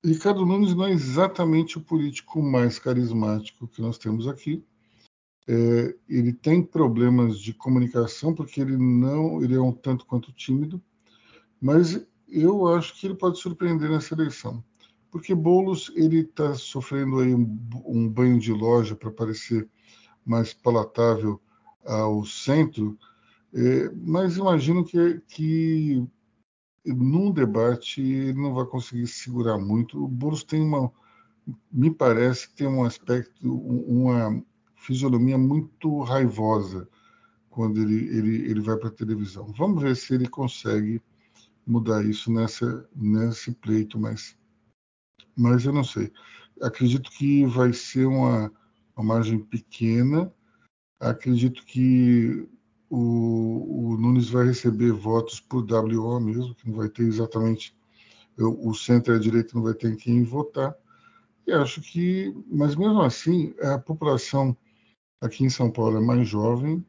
Ricardo 0.06 0.46
Nunes 0.46 0.76
não 0.76 0.86
é 0.86 0.92
exatamente 0.92 1.78
o 1.78 1.82
político 1.82 2.42
mais 2.42 2.78
carismático 2.78 3.68
que 3.68 3.82
nós 3.82 3.98
temos 3.98 4.28
aqui, 4.28 4.66
é, 5.48 5.96
ele 6.08 6.34
tem 6.34 6.64
problemas 6.64 7.40
de 7.40 7.54
comunicação 7.54 8.34
porque 8.34 8.62
ele 8.62 8.78
não, 8.78 9.44
ele 9.44 9.56
é 9.56 9.62
um 9.62 9.74
tanto 9.74 10.06
quanto 10.06 10.32
tímido, 10.32 10.82
mas 11.60 12.06
eu 12.30 12.68
acho 12.68 13.00
que 13.00 13.08
ele 13.08 13.16
pode 13.16 13.40
surpreender 13.40 13.90
nessa 13.90 14.14
eleição, 14.14 14.64
porque 15.12 15.36
Bolos 15.36 15.92
ele 15.96 16.22
está 16.22 16.56
sofrendo 16.56 17.20
aí 17.20 17.34
um, 17.34 17.60
um, 17.86 18.10
banho 18.10 18.40
de 18.40 18.52
loja 18.52 18.96
para 18.96 19.12
parecer 19.12 19.70
mais 20.26 20.54
palatável 20.54 21.42
ao 21.86 22.26
centro, 22.26 22.98
é, 23.54 23.90
mas 23.96 24.38
imagino 24.38 24.84
que, 24.86 25.22
que 25.28 26.08
num 26.86 27.32
debate 27.32 28.02
ele 28.02 28.42
não 28.42 28.54
vai 28.54 28.66
conseguir 28.66 29.08
segurar 29.08 29.58
muito. 29.58 30.04
O 30.04 30.08
Boulos 30.08 30.44
tem 30.44 30.62
uma, 30.62 30.92
me 31.72 31.92
parece 31.92 32.50
que 32.50 32.56
tem 32.56 32.68
um 32.68 32.84
aspecto, 32.84 33.54
uma 33.54 34.44
fisionomia 34.84 35.38
muito 35.38 36.02
raivosa 36.02 36.88
quando 37.50 37.82
ele, 37.82 38.08
ele, 38.16 38.52
ele 38.52 38.60
vai 38.60 38.78
para 38.78 38.90
a 38.90 38.92
televisão. 38.92 39.54
Vamos 39.58 39.82
ver 39.82 39.96
se 39.96 40.14
ele 40.14 40.28
consegue 40.28 41.02
mudar 41.66 42.04
isso 42.04 42.32
nessa, 42.32 42.88
nesse 42.96 43.54
pleito, 43.54 43.98
mas, 43.98 44.38
mas 45.36 45.64
eu 45.64 45.72
não 45.72 45.84
sei. 45.84 46.12
Acredito 46.62 47.10
que 47.12 47.46
vai 47.46 47.72
ser 47.72 48.06
uma, 48.06 48.52
uma 48.96 49.06
margem 49.16 49.40
pequena. 49.40 50.34
Acredito 51.00 51.66
que 51.66 52.48
o, 52.90 53.92
o, 53.92 53.98
Nunes 53.98 54.30
vai 54.30 54.48
receber 54.48 54.92
votos 54.92 55.40
por 55.40 55.64
WO 55.64 56.20
mesmo, 56.20 56.56
que 56.56 56.70
não 56.70 56.78
vai 56.78 56.90
ter 56.90 57.04
exatamente. 57.04 57.76
O 58.38 58.74
centro 58.74 59.14
e 59.14 59.16
a 59.16 59.20
direita 59.20 59.52
não 59.54 59.64
vai 59.64 59.76
ter 59.76 59.96
quem 59.96 60.24
votar. 60.24 60.76
E 61.46 61.52
acho 61.52 61.82
que, 61.82 62.34
mas 62.48 62.76
mesmo 62.76 63.02
assim, 63.02 63.54
a 63.62 63.78
população 63.78 64.58
aqui 65.24 65.44
em 65.44 65.50
São 65.50 65.72
Paulo 65.72 65.98
é 65.98 66.02
mais 66.02 66.28
jovem, 66.28 66.86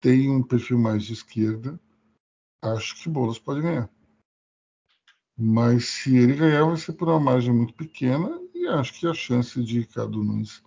tem 0.00 0.28
um 0.28 0.42
perfil 0.42 0.78
mais 0.78 1.04
de 1.04 1.12
esquerda, 1.12 1.80
acho 2.60 3.00
que 3.00 3.08
Boulos 3.08 3.38
pode 3.38 3.62
ganhar. 3.62 3.88
Mas 5.36 5.86
se 5.86 6.16
ele 6.16 6.34
ganhar, 6.34 6.64
vai 6.64 6.76
ser 6.76 6.92
por 6.92 7.08
uma 7.08 7.20
margem 7.20 7.54
muito 7.54 7.74
pequena 7.74 8.40
e 8.52 8.66
acho 8.66 8.98
que 8.98 9.06
a 9.06 9.14
chance 9.14 9.62
de 9.62 9.80
Ricardo 9.80 10.22
Nunes 10.22 10.62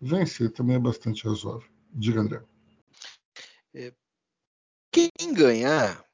vencer 0.00 0.52
também 0.52 0.76
é 0.76 0.80
bastante 0.80 1.24
razoável. 1.26 1.68
Diga, 1.92 2.20
André. 2.20 2.42
É, 3.74 3.92
quem 4.92 5.10
ganhar 5.34 6.04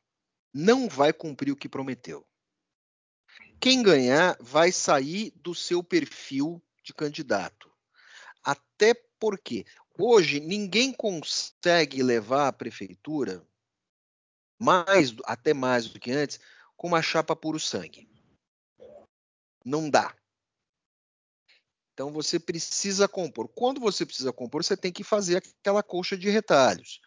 não 0.52 0.88
vai 0.88 1.12
cumprir 1.12 1.52
o 1.52 1.56
que 1.56 1.68
prometeu. 1.68 2.26
Quem 3.60 3.82
ganhar 3.82 4.36
vai 4.40 4.72
sair 4.72 5.32
do 5.36 5.54
seu 5.54 5.82
perfil 5.82 6.62
de 6.82 6.92
candidato. 6.92 7.73
Até 8.44 8.94
porque 9.18 9.64
Hoje, 9.96 10.40
ninguém 10.40 10.92
consegue 10.92 12.02
levar 12.02 12.48
a 12.48 12.52
prefeitura, 12.52 13.46
mais, 14.58 15.14
até 15.24 15.54
mais 15.54 15.88
do 15.88 16.00
que 16.00 16.10
antes, 16.10 16.40
com 16.76 16.88
uma 16.88 17.00
chapa 17.00 17.36
puro 17.36 17.60
sangue. 17.60 18.08
Não 19.64 19.88
dá. 19.88 20.14
Então 21.92 22.10
você 22.12 22.40
precisa 22.40 23.06
compor. 23.06 23.48
Quando 23.48 23.80
você 23.80 24.04
precisa 24.04 24.32
compor, 24.32 24.64
você 24.64 24.76
tem 24.76 24.92
que 24.92 25.04
fazer 25.04 25.36
aquela 25.36 25.82
colcha 25.82 26.16
de 26.16 26.28
retalhos. 26.28 27.00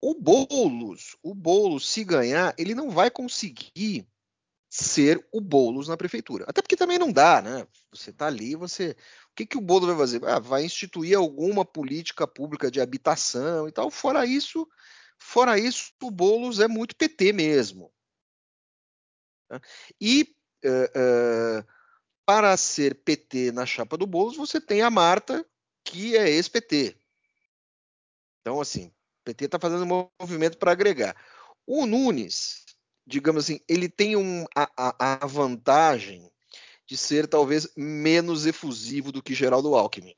O 0.00 0.12
Boulos, 0.12 1.16
o 1.22 1.34
Boulos, 1.34 1.88
se 1.88 2.02
ganhar, 2.02 2.52
ele 2.58 2.74
não 2.74 2.90
vai 2.90 3.12
conseguir 3.12 4.08
ser 4.76 5.26
o 5.32 5.40
Boulos 5.40 5.88
na 5.88 5.96
prefeitura. 5.96 6.44
Até 6.46 6.60
porque 6.60 6.76
também 6.76 6.98
não 6.98 7.10
dá, 7.10 7.40
né? 7.40 7.66
Você 7.90 8.10
está 8.10 8.26
ali, 8.26 8.54
você. 8.54 8.90
O 9.30 9.34
que, 9.34 9.46
que 9.46 9.56
o 9.56 9.60
Boulos 9.60 9.88
vai 9.88 9.96
fazer? 9.96 10.24
Ah, 10.24 10.38
vai 10.38 10.64
instituir 10.64 11.16
alguma 11.16 11.64
política 11.64 12.26
pública 12.26 12.70
de 12.70 12.80
habitação 12.80 13.66
e 13.66 13.72
tal. 13.72 13.90
Fora 13.90 14.26
isso, 14.26 14.68
fora 15.18 15.58
isso, 15.58 15.92
o 16.02 16.10
Boulos 16.10 16.60
é 16.60 16.68
muito 16.68 16.94
PT 16.94 17.32
mesmo. 17.32 17.90
Né? 19.50 19.60
E 19.98 20.36
uh, 20.64 21.60
uh, 21.60 21.66
para 22.26 22.54
ser 22.58 22.96
PT 22.96 23.52
na 23.52 23.64
chapa 23.64 23.96
do 23.96 24.06
Boulos, 24.06 24.36
você 24.36 24.60
tem 24.60 24.82
a 24.82 24.90
Marta, 24.90 25.46
que 25.84 26.16
é 26.18 26.28
ex-PT. 26.28 26.98
Então, 28.42 28.60
assim, 28.60 28.88
o 28.88 29.24
PT 29.24 29.46
está 29.46 29.58
fazendo 29.58 29.84
um 29.84 30.08
movimento 30.20 30.58
para 30.58 30.72
agregar. 30.72 31.16
O 31.66 31.86
Nunes, 31.86 32.65
digamos 33.06 33.44
assim, 33.44 33.60
ele 33.68 33.88
tem 33.88 34.16
um, 34.16 34.44
a, 34.54 35.22
a, 35.22 35.26
vantagem 35.26 36.28
de 36.86 36.96
ser 36.96 37.28
talvez 37.28 37.68
menos 37.76 38.46
efusivo 38.46 39.12
do 39.12 39.22
que 39.22 39.34
Geraldo 39.34 39.74
Alckmin. 39.74 40.14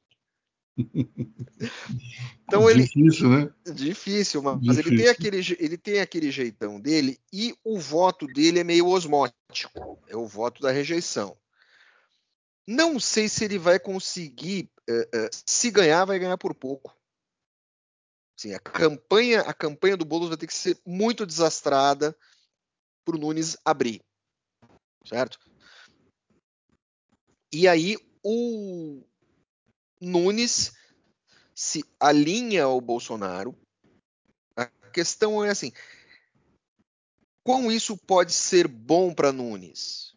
então 2.44 2.70
ele 2.70 2.84
difícil, 2.84 3.28
né? 3.28 3.52
Difícil, 3.74 4.42
mas 4.42 4.60
Difícil. 4.60 4.92
ele 4.92 4.96
tem 4.96 5.08
aquele 5.08 5.56
ele 5.58 5.76
tem 5.76 6.00
aquele 6.00 6.30
jeitão 6.30 6.80
dele 6.80 7.18
e 7.32 7.54
o 7.64 7.78
voto 7.78 8.26
dele 8.28 8.60
é 8.60 8.64
meio 8.64 8.86
osmótico, 8.86 10.00
é 10.06 10.16
o 10.16 10.26
voto 10.26 10.62
da 10.62 10.70
rejeição. 10.70 11.36
Não 12.66 13.00
sei 13.00 13.28
se 13.28 13.44
ele 13.44 13.58
vai 13.58 13.80
conseguir, 13.80 14.70
uh, 14.88 15.00
uh, 15.00 15.30
se 15.46 15.70
ganhar, 15.70 16.04
vai 16.04 16.18
ganhar 16.18 16.36
por 16.36 16.54
pouco. 16.54 16.94
Sim, 18.36 18.54
a 18.54 18.60
campanha, 18.60 19.40
a 19.40 19.54
campanha 19.54 19.96
do 19.96 20.04
Boulos 20.04 20.28
vai 20.28 20.36
ter 20.36 20.46
que 20.46 20.54
ser 20.54 20.78
muito 20.86 21.26
desastrada 21.26 22.14
para 23.08 23.16
o 23.16 23.18
Nunes 23.18 23.56
abrir, 23.64 24.02
certo? 25.06 25.38
E 27.50 27.66
aí 27.66 27.96
o 28.22 29.02
Nunes 29.98 30.74
se 31.54 31.82
alinha 31.98 32.64
ao 32.64 32.78
Bolsonaro. 32.82 33.58
A 34.54 34.66
questão 34.92 35.42
é 35.42 35.48
assim: 35.48 35.72
como 37.42 37.72
isso 37.72 37.96
pode 37.96 38.34
ser 38.34 38.68
bom 38.68 39.14
para 39.14 39.32
Nunes? 39.32 40.14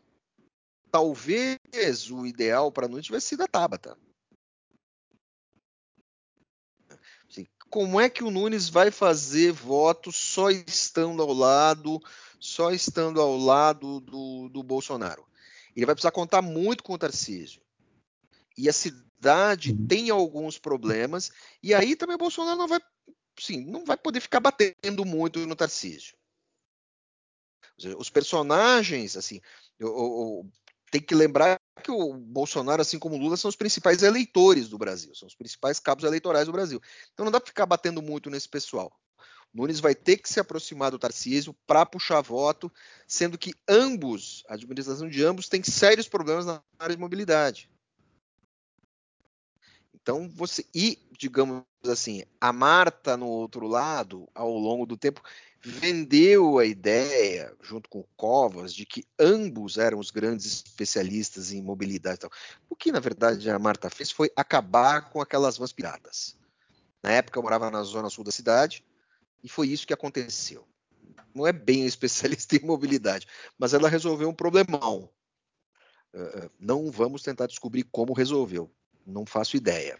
Talvez 0.91 2.11
o 2.11 2.25
ideal 2.25 2.73
para 2.73 2.89
Nunes 2.89 3.05
tivesse 3.05 3.27
sido 3.27 3.43
a 3.43 3.47
Tabata. 3.47 3.97
Assim, 7.29 7.47
como 7.69 8.01
é 8.01 8.09
que 8.09 8.21
o 8.21 8.29
Nunes 8.29 8.67
vai 8.67 8.91
fazer 8.91 9.53
voto 9.53 10.11
só 10.11 10.49
estando 10.49 11.21
ao 11.21 11.31
lado, 11.31 12.01
só 12.41 12.71
estando 12.71 13.21
ao 13.21 13.37
lado 13.37 14.01
do, 14.01 14.49
do 14.49 14.63
Bolsonaro? 14.63 15.25
Ele 15.75 15.85
vai 15.85 15.95
precisar 15.95 16.11
contar 16.11 16.41
muito 16.41 16.83
com 16.83 16.93
o 16.93 16.97
Tarcísio. 16.97 17.61
E 18.57 18.67
a 18.67 18.73
cidade 18.73 19.71
uhum. 19.71 19.87
tem 19.87 20.09
alguns 20.09 20.57
problemas, 20.57 21.31
e 21.63 21.73
aí 21.73 21.95
também 21.95 22.15
o 22.15 22.19
Bolsonaro 22.19 22.57
não 22.57 22.67
vai, 22.67 22.79
sim, 23.39 23.63
não 23.63 23.85
vai 23.85 23.95
poder 23.95 24.19
ficar 24.19 24.39
batendo 24.39 25.05
muito 25.05 25.45
no 25.45 25.55
Tarcísio. 25.55 26.17
Os 27.97 28.09
personagens, 28.09 29.15
assim, 29.15 29.39
eu, 29.79 29.87
eu, 29.87 30.51
tem 30.91 31.01
que 31.01 31.15
lembrar 31.15 31.59
que 31.81 31.89
o 31.89 32.13
Bolsonaro, 32.13 32.81
assim 32.81 32.99
como 32.99 33.15
o 33.15 33.17
Lula, 33.17 33.37
são 33.37 33.49
os 33.49 33.55
principais 33.55 34.03
eleitores 34.03 34.69
do 34.69 34.77
Brasil, 34.77 35.15
são 35.15 35.27
os 35.27 35.35
principais 35.35 35.79
cabos 35.79 36.03
eleitorais 36.03 36.45
do 36.45 36.51
Brasil. 36.51 36.79
Então 37.13 37.23
não 37.23 37.31
dá 37.31 37.39
para 37.39 37.47
ficar 37.47 37.65
batendo 37.65 38.01
muito 38.01 38.29
nesse 38.29 38.47
pessoal. 38.47 38.91
Nunes 39.53 39.79
vai 39.79 39.93
ter 39.93 40.17
que 40.17 40.29
se 40.29 40.39
aproximar 40.39 40.91
do 40.91 40.99
Tarcísio 40.99 41.53
para 41.67 41.85
puxar 41.85 42.21
voto, 42.21 42.71
sendo 43.07 43.37
que 43.37 43.53
ambos, 43.67 44.43
a 44.47 44.53
administração 44.53 45.09
de 45.09 45.23
ambos, 45.23 45.49
tem 45.49 45.61
sérios 45.61 46.07
problemas 46.07 46.45
na 46.45 46.61
área 46.79 46.95
de 46.95 47.01
mobilidade. 47.01 47.69
Então 49.93 50.29
você 50.29 50.65
e 50.73 50.97
digamos 51.21 51.63
assim, 51.85 52.23
a 52.39 52.51
Marta 52.51 53.15
no 53.15 53.27
outro 53.27 53.67
lado, 53.67 54.27
ao 54.33 54.57
longo 54.57 54.87
do 54.87 54.97
tempo, 54.97 55.21
vendeu 55.59 56.57
a 56.57 56.65
ideia, 56.65 57.55
junto 57.61 57.87
com 57.87 57.99
o 57.99 58.07
Covas, 58.17 58.73
de 58.73 58.87
que 58.87 59.05
ambos 59.19 59.77
eram 59.77 59.99
os 59.99 60.09
grandes 60.09 60.47
especialistas 60.47 61.51
em 61.51 61.61
mobilidade. 61.61 62.21
O 62.67 62.75
que 62.75 62.91
na 62.91 62.99
verdade 62.99 63.51
a 63.51 63.59
Marta 63.59 63.87
fez 63.87 64.09
foi 64.09 64.31
acabar 64.35 65.11
com 65.11 65.21
aquelas 65.21 65.59
vans 65.59 65.71
piratas. 65.71 66.35
Na 67.03 67.11
época 67.11 67.37
eu 67.37 67.43
morava 67.43 67.69
na 67.69 67.83
zona 67.83 68.09
sul 68.09 68.23
da 68.23 68.31
cidade 68.31 68.83
e 69.43 69.49
foi 69.49 69.67
isso 69.67 69.87
que 69.87 69.93
aconteceu. 69.93 70.67
Não 71.33 71.47
é 71.47 71.53
bem 71.53 71.85
especialista 71.85 72.55
em 72.57 72.65
mobilidade, 72.65 73.27
mas 73.57 73.73
ela 73.73 73.89
resolveu 73.89 74.29
um 74.29 74.33
problemão. 74.33 75.09
Uh, 76.13 76.49
não 76.59 76.91
vamos 76.91 77.23
tentar 77.23 77.47
descobrir 77.47 77.83
como 77.83 78.13
resolveu. 78.13 78.69
Não 79.05 79.25
faço 79.25 79.57
ideia. 79.57 79.97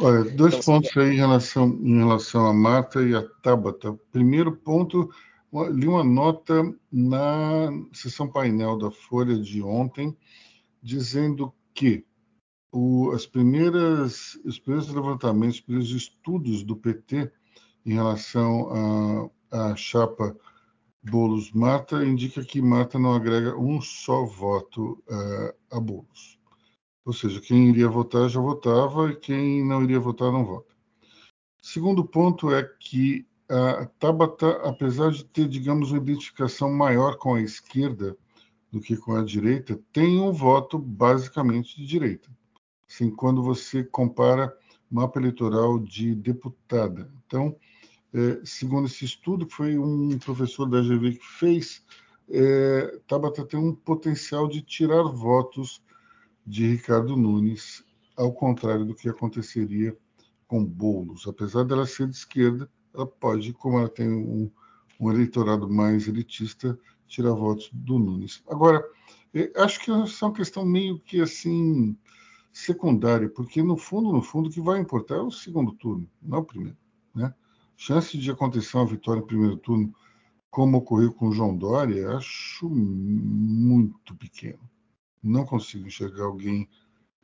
Olha, 0.00 0.24
dois 0.30 0.54
então, 0.54 0.74
pontos 0.74 0.96
aí 0.96 1.14
em 1.14 1.16
relação, 1.16 1.68
em 1.68 1.98
relação 1.98 2.46
a 2.46 2.52
Marta 2.52 3.02
e 3.02 3.14
a 3.14 3.22
Tabata. 3.42 3.92
Primeiro 4.12 4.56
ponto, 4.56 5.10
li 5.70 5.88
uma 5.88 6.04
nota 6.04 6.62
na 6.90 7.68
sessão 7.92 8.30
painel 8.30 8.78
da 8.78 8.90
Folha 8.90 9.36
de 9.36 9.60
ontem, 9.60 10.16
dizendo 10.80 11.52
que 11.74 12.04
o, 12.70 13.10
as 13.12 13.26
primeiras, 13.26 14.38
os 14.44 14.58
primeiros 14.58 14.88
levantamentos, 14.92 15.56
os 15.56 15.62
primeiros 15.62 15.90
estudos 15.90 16.62
do 16.62 16.76
PT 16.76 17.32
em 17.88 17.94
relação 17.94 19.30
à 19.50 19.74
chapa 19.74 20.36
Bolos 21.02 21.50
Marta 21.52 22.04
indica 22.04 22.44
que 22.44 22.60
Marta 22.60 22.98
não 22.98 23.14
agrega 23.14 23.56
um 23.56 23.80
só 23.80 24.26
voto 24.26 25.02
uh, 25.08 25.54
a 25.74 25.80
Bolos. 25.80 26.38
Ou 27.06 27.14
seja, 27.14 27.40
quem 27.40 27.70
iria 27.70 27.88
votar 27.88 28.28
já 28.28 28.38
votava 28.38 29.10
e 29.10 29.16
quem 29.16 29.64
não 29.64 29.82
iria 29.82 29.98
votar 29.98 30.30
não 30.30 30.44
vota. 30.44 30.74
Segundo 31.62 32.04
ponto 32.04 32.52
é 32.52 32.62
que 32.62 33.26
a 33.48 33.86
Tabata, 33.98 34.50
apesar 34.68 35.10
de 35.10 35.24
ter, 35.24 35.48
digamos, 35.48 35.90
uma 35.90 36.02
identificação 36.02 36.70
maior 36.70 37.16
com 37.16 37.36
a 37.36 37.40
esquerda 37.40 38.14
do 38.70 38.82
que 38.82 38.98
com 38.98 39.16
a 39.16 39.24
direita, 39.24 39.80
tem 39.90 40.20
um 40.20 40.30
voto 40.30 40.78
basicamente 40.78 41.74
de 41.74 41.86
direita. 41.86 42.30
Assim, 42.86 43.10
quando 43.10 43.42
você 43.42 43.82
compara 43.82 44.54
mapa 44.90 45.18
eleitoral 45.18 45.78
de 45.78 46.14
deputada. 46.14 47.10
Então, 47.26 47.56
é, 48.12 48.40
segundo 48.44 48.86
esse 48.86 49.04
estudo, 49.04 49.46
foi 49.50 49.78
um 49.78 50.18
professor 50.18 50.66
da 50.66 50.80
GV 50.80 51.12
que 51.12 51.26
fez, 51.26 51.84
é, 52.30 53.00
Tabata 53.06 53.44
tem 53.44 53.58
um 53.58 53.74
potencial 53.74 54.48
de 54.48 54.62
tirar 54.62 55.02
votos 55.02 55.82
de 56.46 56.66
Ricardo 56.66 57.16
Nunes, 57.16 57.84
ao 58.16 58.32
contrário 58.32 58.84
do 58.84 58.94
que 58.94 59.08
aconteceria 59.08 59.96
com 60.46 60.64
Boulos. 60.64 61.26
Apesar 61.26 61.64
dela 61.64 61.86
ser 61.86 62.08
de 62.08 62.16
esquerda, 62.16 62.70
ela 62.94 63.06
pode, 63.06 63.52
como 63.52 63.78
ela 63.78 63.88
tem 63.88 64.10
um, 64.10 64.50
um 64.98 65.12
eleitorado 65.12 65.68
mais 65.68 66.08
elitista, 66.08 66.78
tirar 67.06 67.32
votos 67.32 67.70
do 67.72 67.98
Nunes. 67.98 68.42
Agora, 68.48 68.82
é, 69.34 69.52
acho 69.56 69.80
que 69.80 69.90
essa 69.90 70.24
é 70.24 70.28
uma 70.28 70.34
questão 70.34 70.64
meio 70.64 70.98
que 70.98 71.20
assim 71.20 71.96
secundária, 72.52 73.28
porque 73.28 73.62
no 73.62 73.76
fundo, 73.76 74.12
no 74.12 74.22
fundo, 74.22 74.48
o 74.48 74.52
que 74.52 74.60
vai 74.60 74.80
importar 74.80 75.16
é 75.16 75.20
o 75.20 75.30
segundo 75.30 75.72
turno, 75.72 76.08
não 76.20 76.38
o 76.38 76.44
primeiro, 76.44 76.76
né? 77.14 77.32
Chance 77.78 78.18
de 78.18 78.30
acontecer 78.30 78.76
uma 78.76 78.84
vitória 78.84 79.20
em 79.20 79.26
primeiro 79.26 79.56
turno, 79.56 79.94
como 80.50 80.78
ocorreu 80.78 81.12
com 81.12 81.28
o 81.28 81.32
João 81.32 81.56
Dória, 81.56 82.16
acho 82.16 82.68
muito 82.68 84.14
pequeno. 84.16 84.58
Não 85.22 85.46
consigo 85.46 85.86
enxergar 85.86 86.24
alguém 86.24 86.68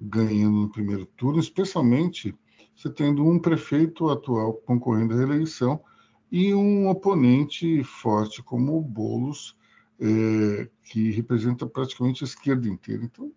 ganhando 0.01 0.57
no 0.57 0.71
primeiro 0.71 1.07
turno, 1.07 1.41
especialmente 1.41 2.35
você 2.77 2.89
tendo 2.89 3.27
um 3.27 3.39
prefeito 3.39 4.09
atual 4.09 4.55
concorrendo 4.55 5.15
à 5.15 5.17
reeleição 5.17 5.83
e 6.31 6.55
um 6.55 6.89
oponente 6.89 7.83
forte 7.83 8.43
como 8.43 8.77
o 8.77 8.81
Boulos, 8.81 9.57
é, 9.99 10.69
que 10.85 11.11
representa 11.11 11.67
praticamente 11.67 12.23
a 12.23 12.27
esquerda 12.27 12.69
inteira. 12.69 13.05
Então, 13.05 13.33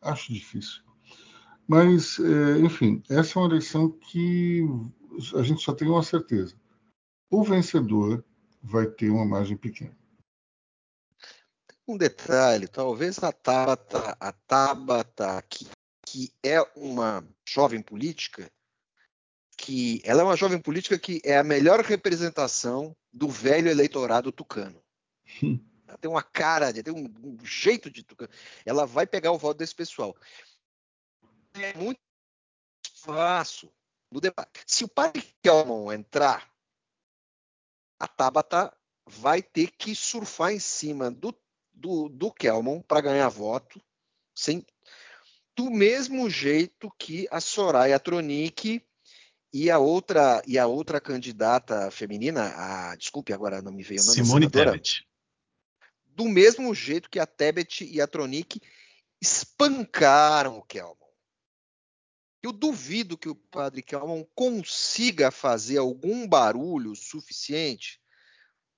acho 0.00 0.32
difícil. 0.32 0.82
Mas, 1.66 2.18
é, 2.20 2.60
enfim, 2.60 3.02
essa 3.08 3.38
é 3.38 3.42
uma 3.42 3.48
eleição 3.48 3.90
que 3.90 4.62
a 5.34 5.42
gente 5.42 5.62
só 5.62 5.74
tem 5.74 5.88
uma 5.88 6.02
certeza: 6.02 6.56
o 7.30 7.42
vencedor 7.42 8.24
vai 8.62 8.86
ter 8.86 9.10
uma 9.10 9.24
margem 9.24 9.56
pequena. 9.56 9.96
Um 11.86 11.98
detalhe, 11.98 12.66
talvez 12.66 13.22
a 13.22 13.30
Tabata, 13.30 14.16
a 14.18 14.32
Tabata 14.32 15.42
que, 15.42 15.68
que 16.06 16.32
é 16.42 16.60
uma 16.74 17.26
jovem 17.46 17.82
política, 17.82 18.50
que 19.56 20.00
ela 20.02 20.22
é 20.22 20.24
uma 20.24 20.36
jovem 20.36 20.58
política 20.58 20.98
que 20.98 21.20
é 21.22 21.36
a 21.36 21.44
melhor 21.44 21.80
representação 21.80 22.96
do 23.12 23.28
velho 23.28 23.68
eleitorado 23.68 24.32
tucano. 24.32 24.82
Ela 25.86 25.98
tem 25.98 26.10
uma 26.10 26.22
cara, 26.22 26.72
tem 26.72 26.92
um, 26.92 27.04
um 27.22 27.44
jeito 27.44 27.90
de 27.90 28.02
tucano. 28.02 28.32
Ela 28.64 28.86
vai 28.86 29.06
pegar 29.06 29.32
o 29.32 29.38
voto 29.38 29.58
desse 29.58 29.74
pessoal. 29.74 30.16
É 31.54 31.74
muito 31.74 32.00
fácil 32.94 33.70
no 34.14 34.20
debate. 34.20 34.62
Se 34.64 34.84
o 34.84 34.88
padre 34.88 35.24
Kelman 35.42 35.92
entrar, 35.92 36.48
a 37.98 38.06
Tabata 38.06 38.72
vai 39.04 39.42
ter 39.42 39.72
que 39.72 39.94
surfar 39.94 40.52
em 40.52 40.60
cima 40.60 41.10
do, 41.10 41.36
do, 41.72 42.08
do 42.08 42.32
Kelman 42.32 42.80
para 42.82 43.00
ganhar 43.00 43.28
voto, 43.28 43.82
sem, 44.32 44.64
do 45.56 45.68
mesmo 45.68 46.30
jeito 46.30 46.92
que 46.96 47.26
a 47.28 47.40
Soraya 47.40 47.98
Tronic 47.98 48.80
e 49.52 49.70
a 49.70 49.78
outra 49.78 50.40
e 50.46 50.58
a 50.58 50.66
outra 50.66 51.00
candidata 51.00 51.90
feminina, 51.90 52.54
a 52.56 52.96
desculpe 52.96 53.32
agora 53.32 53.60
não 53.60 53.72
me 53.72 53.82
veio 53.82 54.00
o 54.00 54.04
nome 54.04 54.16
Simone 54.16 54.50
Tebet. 54.50 55.04
Do 56.06 56.24
mesmo 56.26 56.72
jeito 56.72 57.10
que 57.10 57.18
a 57.18 57.26
Tebet 57.26 57.84
e 57.84 58.00
a 58.00 58.06
Tronic 58.06 58.60
espancaram 59.20 60.58
o 60.58 60.62
Kelman. 60.62 61.03
Eu 62.44 62.52
duvido 62.52 63.16
que 63.16 63.26
o 63.26 63.34
padre 63.34 63.80
Kelman 63.82 64.26
consiga 64.34 65.30
fazer 65.30 65.78
algum 65.78 66.28
barulho 66.28 66.94
suficiente 66.94 67.98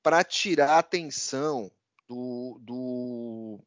para 0.05 0.23
tirar 0.23 0.75
a 0.75 0.79
atenção 0.79 1.69
do, 2.07 2.61
do, 2.63 3.61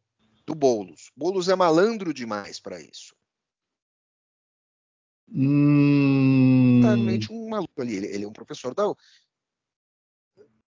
do 0.45 0.55
Boulos. 0.55 1.11
Boulos 1.13 1.49
é 1.49 1.55
malandro 1.55 2.13
demais 2.13 2.61
para 2.61 2.79
isso. 2.81 3.13
Hum, 5.29 6.79
Totalmente 6.81 7.33
um 7.33 7.49
maluco 7.49 7.81
ali. 7.81 7.97
Ele, 7.97 8.07
ele 8.07 8.23
é 8.23 8.27
um 8.27 8.31
professor 8.31 8.73
da 8.73 8.83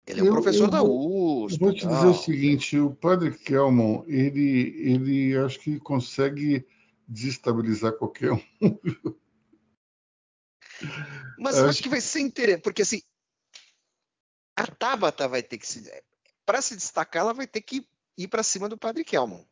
ele 0.08 0.20
é 0.20 0.24
um 0.24 0.26
Eu- 0.26 0.34
professor 0.34 0.66
eu 0.66 0.70
da 0.70 0.84
USP. 0.84 1.58
vou 1.58 1.74
te 1.74 1.88
dizer 1.88 2.08
o 2.08 2.14
seguinte, 2.14 2.78
o 2.78 2.94
padre 2.94 3.38
Kelmon, 3.38 4.04
ele, 4.08 4.76
ele 4.78 5.38
acho 5.38 5.58
que 5.58 5.80
consegue 5.80 6.68
desestabilizar 7.08 7.94
qualquer 7.94 8.34
um. 8.34 8.42
Mas 11.38 11.58
eu 11.58 11.68
Acho 11.68 11.82
que 11.82 11.90
vai 11.90 12.02
ser 12.02 12.20
interessante, 12.20 12.64
porque 12.64 12.82
assim, 12.82 13.02
a 14.56 14.68
Tabata 14.68 15.28
vai 15.28 15.42
ter 15.42 15.58
que 15.58 15.68
se. 15.68 15.90
Para 16.46 16.62
se 16.62 16.76
destacar, 16.76 17.22
ela 17.22 17.34
vai 17.34 17.48
ter 17.48 17.62
que 17.62 17.88
ir 18.18 18.28
para 18.28 18.44
cima 18.44 18.68
do 18.68 18.78
Padre 18.78 19.04
Kelman. 19.04 19.46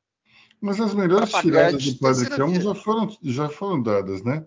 Mas 0.61 0.79
as 0.79 0.93
melhores 0.93 1.31
tiradas 1.31 1.83
do 1.83 1.97
padre 1.99 2.29
Kelmon 2.29 2.53
via. 2.53 2.61
já 2.61 2.75
foram, 2.75 3.17
já 3.21 3.49
foram 3.49 3.81
dadas, 3.81 4.21
né? 4.23 4.45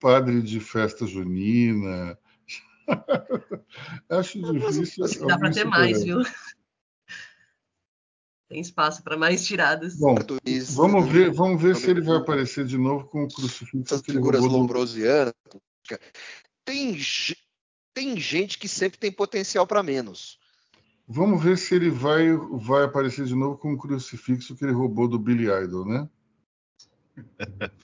Padre 0.00 0.40
de 0.42 0.58
festa 0.60 1.06
junina. 1.06 2.18
acho 4.08 4.40
difícil. 4.40 5.04
assim, 5.04 5.26
Dá 5.26 5.38
para 5.38 5.52
ter 5.52 5.64
mais, 5.64 6.02
viu? 6.02 6.22
Tem 8.48 8.60
espaço 8.60 9.02
para 9.02 9.16
mais 9.16 9.44
tiradas. 9.46 9.96
Bom, 9.96 10.14
Isso, 10.44 10.74
vamos 10.74 11.10
ver, 11.10 11.30
vamos 11.30 11.60
ver 11.62 11.76
se 11.76 11.90
ele 11.90 12.00
vai 12.00 12.16
aparecer 12.16 12.64
de 12.64 12.76
novo 12.76 13.06
com 13.06 13.24
o 13.24 13.28
crucifixo 13.28 13.94
essas 13.94 14.02
figuras 14.02 14.42
lombrosianas. 14.42 15.32
Tem, 16.64 16.96
tem 17.94 18.16
gente 18.16 18.58
que 18.58 18.68
sempre 18.68 18.98
tem 18.98 19.12
potencial 19.12 19.66
para 19.66 19.82
menos. 19.82 20.38
Vamos 21.06 21.42
ver 21.42 21.58
se 21.58 21.74
ele 21.74 21.90
vai, 21.90 22.32
vai 22.36 22.84
aparecer 22.84 23.26
de 23.26 23.34
novo 23.34 23.58
com 23.58 23.72
o 23.72 23.78
crucifixo 23.78 24.56
que 24.56 24.64
ele 24.64 24.72
roubou 24.72 25.08
do 25.08 25.18
Billy 25.18 25.46
Idol, 25.46 25.84
né? 25.84 26.08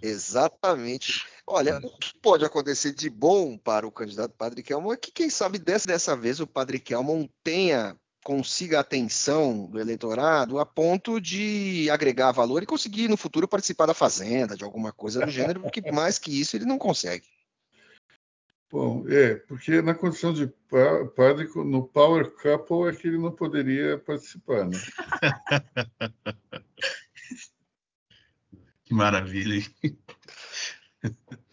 Exatamente. 0.00 1.26
Olha, 1.46 1.78
o 1.78 1.98
que 1.98 2.16
pode 2.20 2.44
acontecer 2.44 2.92
de 2.92 3.10
bom 3.10 3.56
para 3.56 3.86
o 3.86 3.92
candidato 3.92 4.34
Padre 4.34 4.62
Kelman 4.62 4.92
é 4.92 4.96
que, 4.96 5.10
quem 5.10 5.28
sabe, 5.28 5.58
dessa, 5.58 5.86
dessa 5.86 6.16
vez 6.16 6.40
o 6.40 6.46
Padre 6.46 6.78
Kelman 6.78 7.28
tenha, 7.42 7.96
consiga 8.28 8.76
a 8.76 8.80
atenção 8.82 9.64
do 9.64 9.80
eleitorado 9.80 10.58
a 10.58 10.66
ponto 10.66 11.18
de 11.18 11.88
agregar 11.88 12.30
valor 12.30 12.62
e 12.62 12.66
conseguir 12.66 13.08
no 13.08 13.16
futuro 13.16 13.48
participar 13.48 13.86
da 13.86 13.94
Fazenda, 13.94 14.54
de 14.54 14.62
alguma 14.62 14.92
coisa 14.92 15.24
do 15.24 15.30
gênero, 15.30 15.62
porque 15.62 15.80
mais 15.90 16.18
que 16.18 16.38
isso 16.38 16.54
ele 16.54 16.66
não 16.66 16.76
consegue. 16.76 17.26
Bom, 18.70 19.08
é, 19.08 19.36
porque 19.36 19.80
na 19.80 19.94
condição 19.94 20.34
de 20.34 20.46
pa- 20.46 21.06
padre, 21.16 21.48
no 21.54 21.88
Power 21.88 22.30
Couple 22.32 22.90
é 22.90 22.92
que 22.94 23.08
ele 23.08 23.16
não 23.16 23.32
poderia 23.32 23.96
participar, 23.96 24.66
né? 24.66 24.76
Que 28.84 28.94
maravilha, 28.94 29.56
hein? 29.56 29.98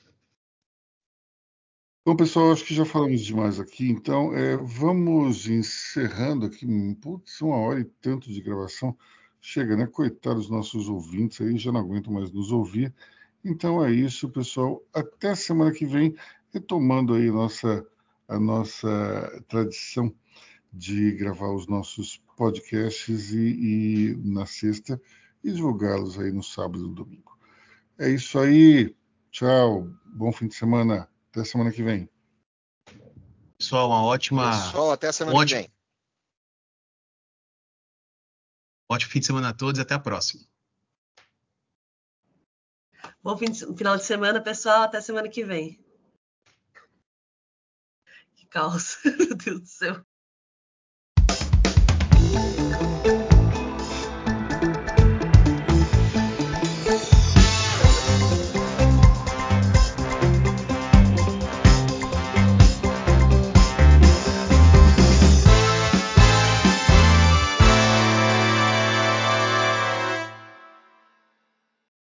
Bom, 2.06 2.16
pessoal, 2.16 2.52
acho 2.52 2.64
que 2.64 2.76
já 2.76 2.86
falamos 2.86 3.22
demais 3.22 3.60
aqui, 3.60 3.90
então 3.90 4.32
é, 4.32 4.56
vamos 4.58 5.48
encerrando 5.48 6.46
aqui. 6.46 6.64
Putz, 7.02 7.42
uma 7.42 7.56
hora 7.58 7.80
e 7.80 7.84
tanto 7.84 8.32
de 8.32 8.42
gravação. 8.42 8.96
Chega, 9.42 9.76
né? 9.76 9.88
Coitados 9.88 10.44
dos 10.44 10.52
nossos 10.52 10.88
ouvintes 10.88 11.42
aí, 11.42 11.58
já 11.58 11.72
não 11.72 11.80
aguentam 11.80 12.14
mais 12.14 12.32
nos 12.32 12.52
ouvir. 12.52 12.94
Então 13.44 13.84
é 13.84 13.92
isso, 13.92 14.30
pessoal. 14.30 14.84
Até 14.94 15.34
semana 15.34 15.72
que 15.72 15.84
vem, 15.84 16.16
retomando 16.54 17.16
aí 17.16 17.32
nossa, 17.32 17.84
a 18.28 18.40
nossa 18.40 19.44
tradição 19.48 20.14
de 20.72 21.12
gravar 21.14 21.52
os 21.56 21.66
nossos 21.66 22.22
podcasts 22.38 23.32
e, 23.32 24.14
e 24.14 24.16
na 24.24 24.46
sexta 24.46 25.02
e 25.44 25.52
divulgá-los 25.52 26.20
aí 26.20 26.32
no 26.32 26.44
sábado 26.44 26.78
e 26.78 26.88
no 26.88 26.94
domingo. 26.94 27.36
É 27.98 28.12
isso 28.12 28.38
aí. 28.38 28.96
Tchau. 29.32 29.90
Bom 30.06 30.32
fim 30.32 30.48
de 30.48 30.54
semana. 30.54 31.10
Até 31.36 31.44
semana 31.44 31.72
que 31.72 31.84
vem. 31.84 32.10
Pessoal, 33.58 33.88
uma 33.90 34.04
ótima, 34.06 34.50
Pessoal, 34.52 34.92
até 34.92 35.08
a 35.08 35.14
semana 35.14 35.38
ótimo. 35.38 35.62
que 35.62 35.68
vem. 35.68 35.76
ótimo 38.90 39.12
fim 39.12 39.20
de 39.20 39.26
semana 39.26 39.50
a 39.50 39.54
todos 39.54 39.78
e 39.80 39.82
até 39.82 39.96
a 39.96 40.00
próxima. 40.00 40.44
Bom 43.22 43.38
fim 43.38 43.52
de- 43.52 43.66
final 43.76 43.98
de 43.98 44.06
semana, 44.06 44.42
pessoal. 44.42 44.84
Até 44.84 45.02
semana 45.02 45.28
que 45.30 45.44
vem. 45.44 45.84
Que 48.36 48.46
caos. 48.48 48.98
Meu 49.04 49.36
Deus 49.36 49.62
do 49.62 49.68
céu. 49.68 50.06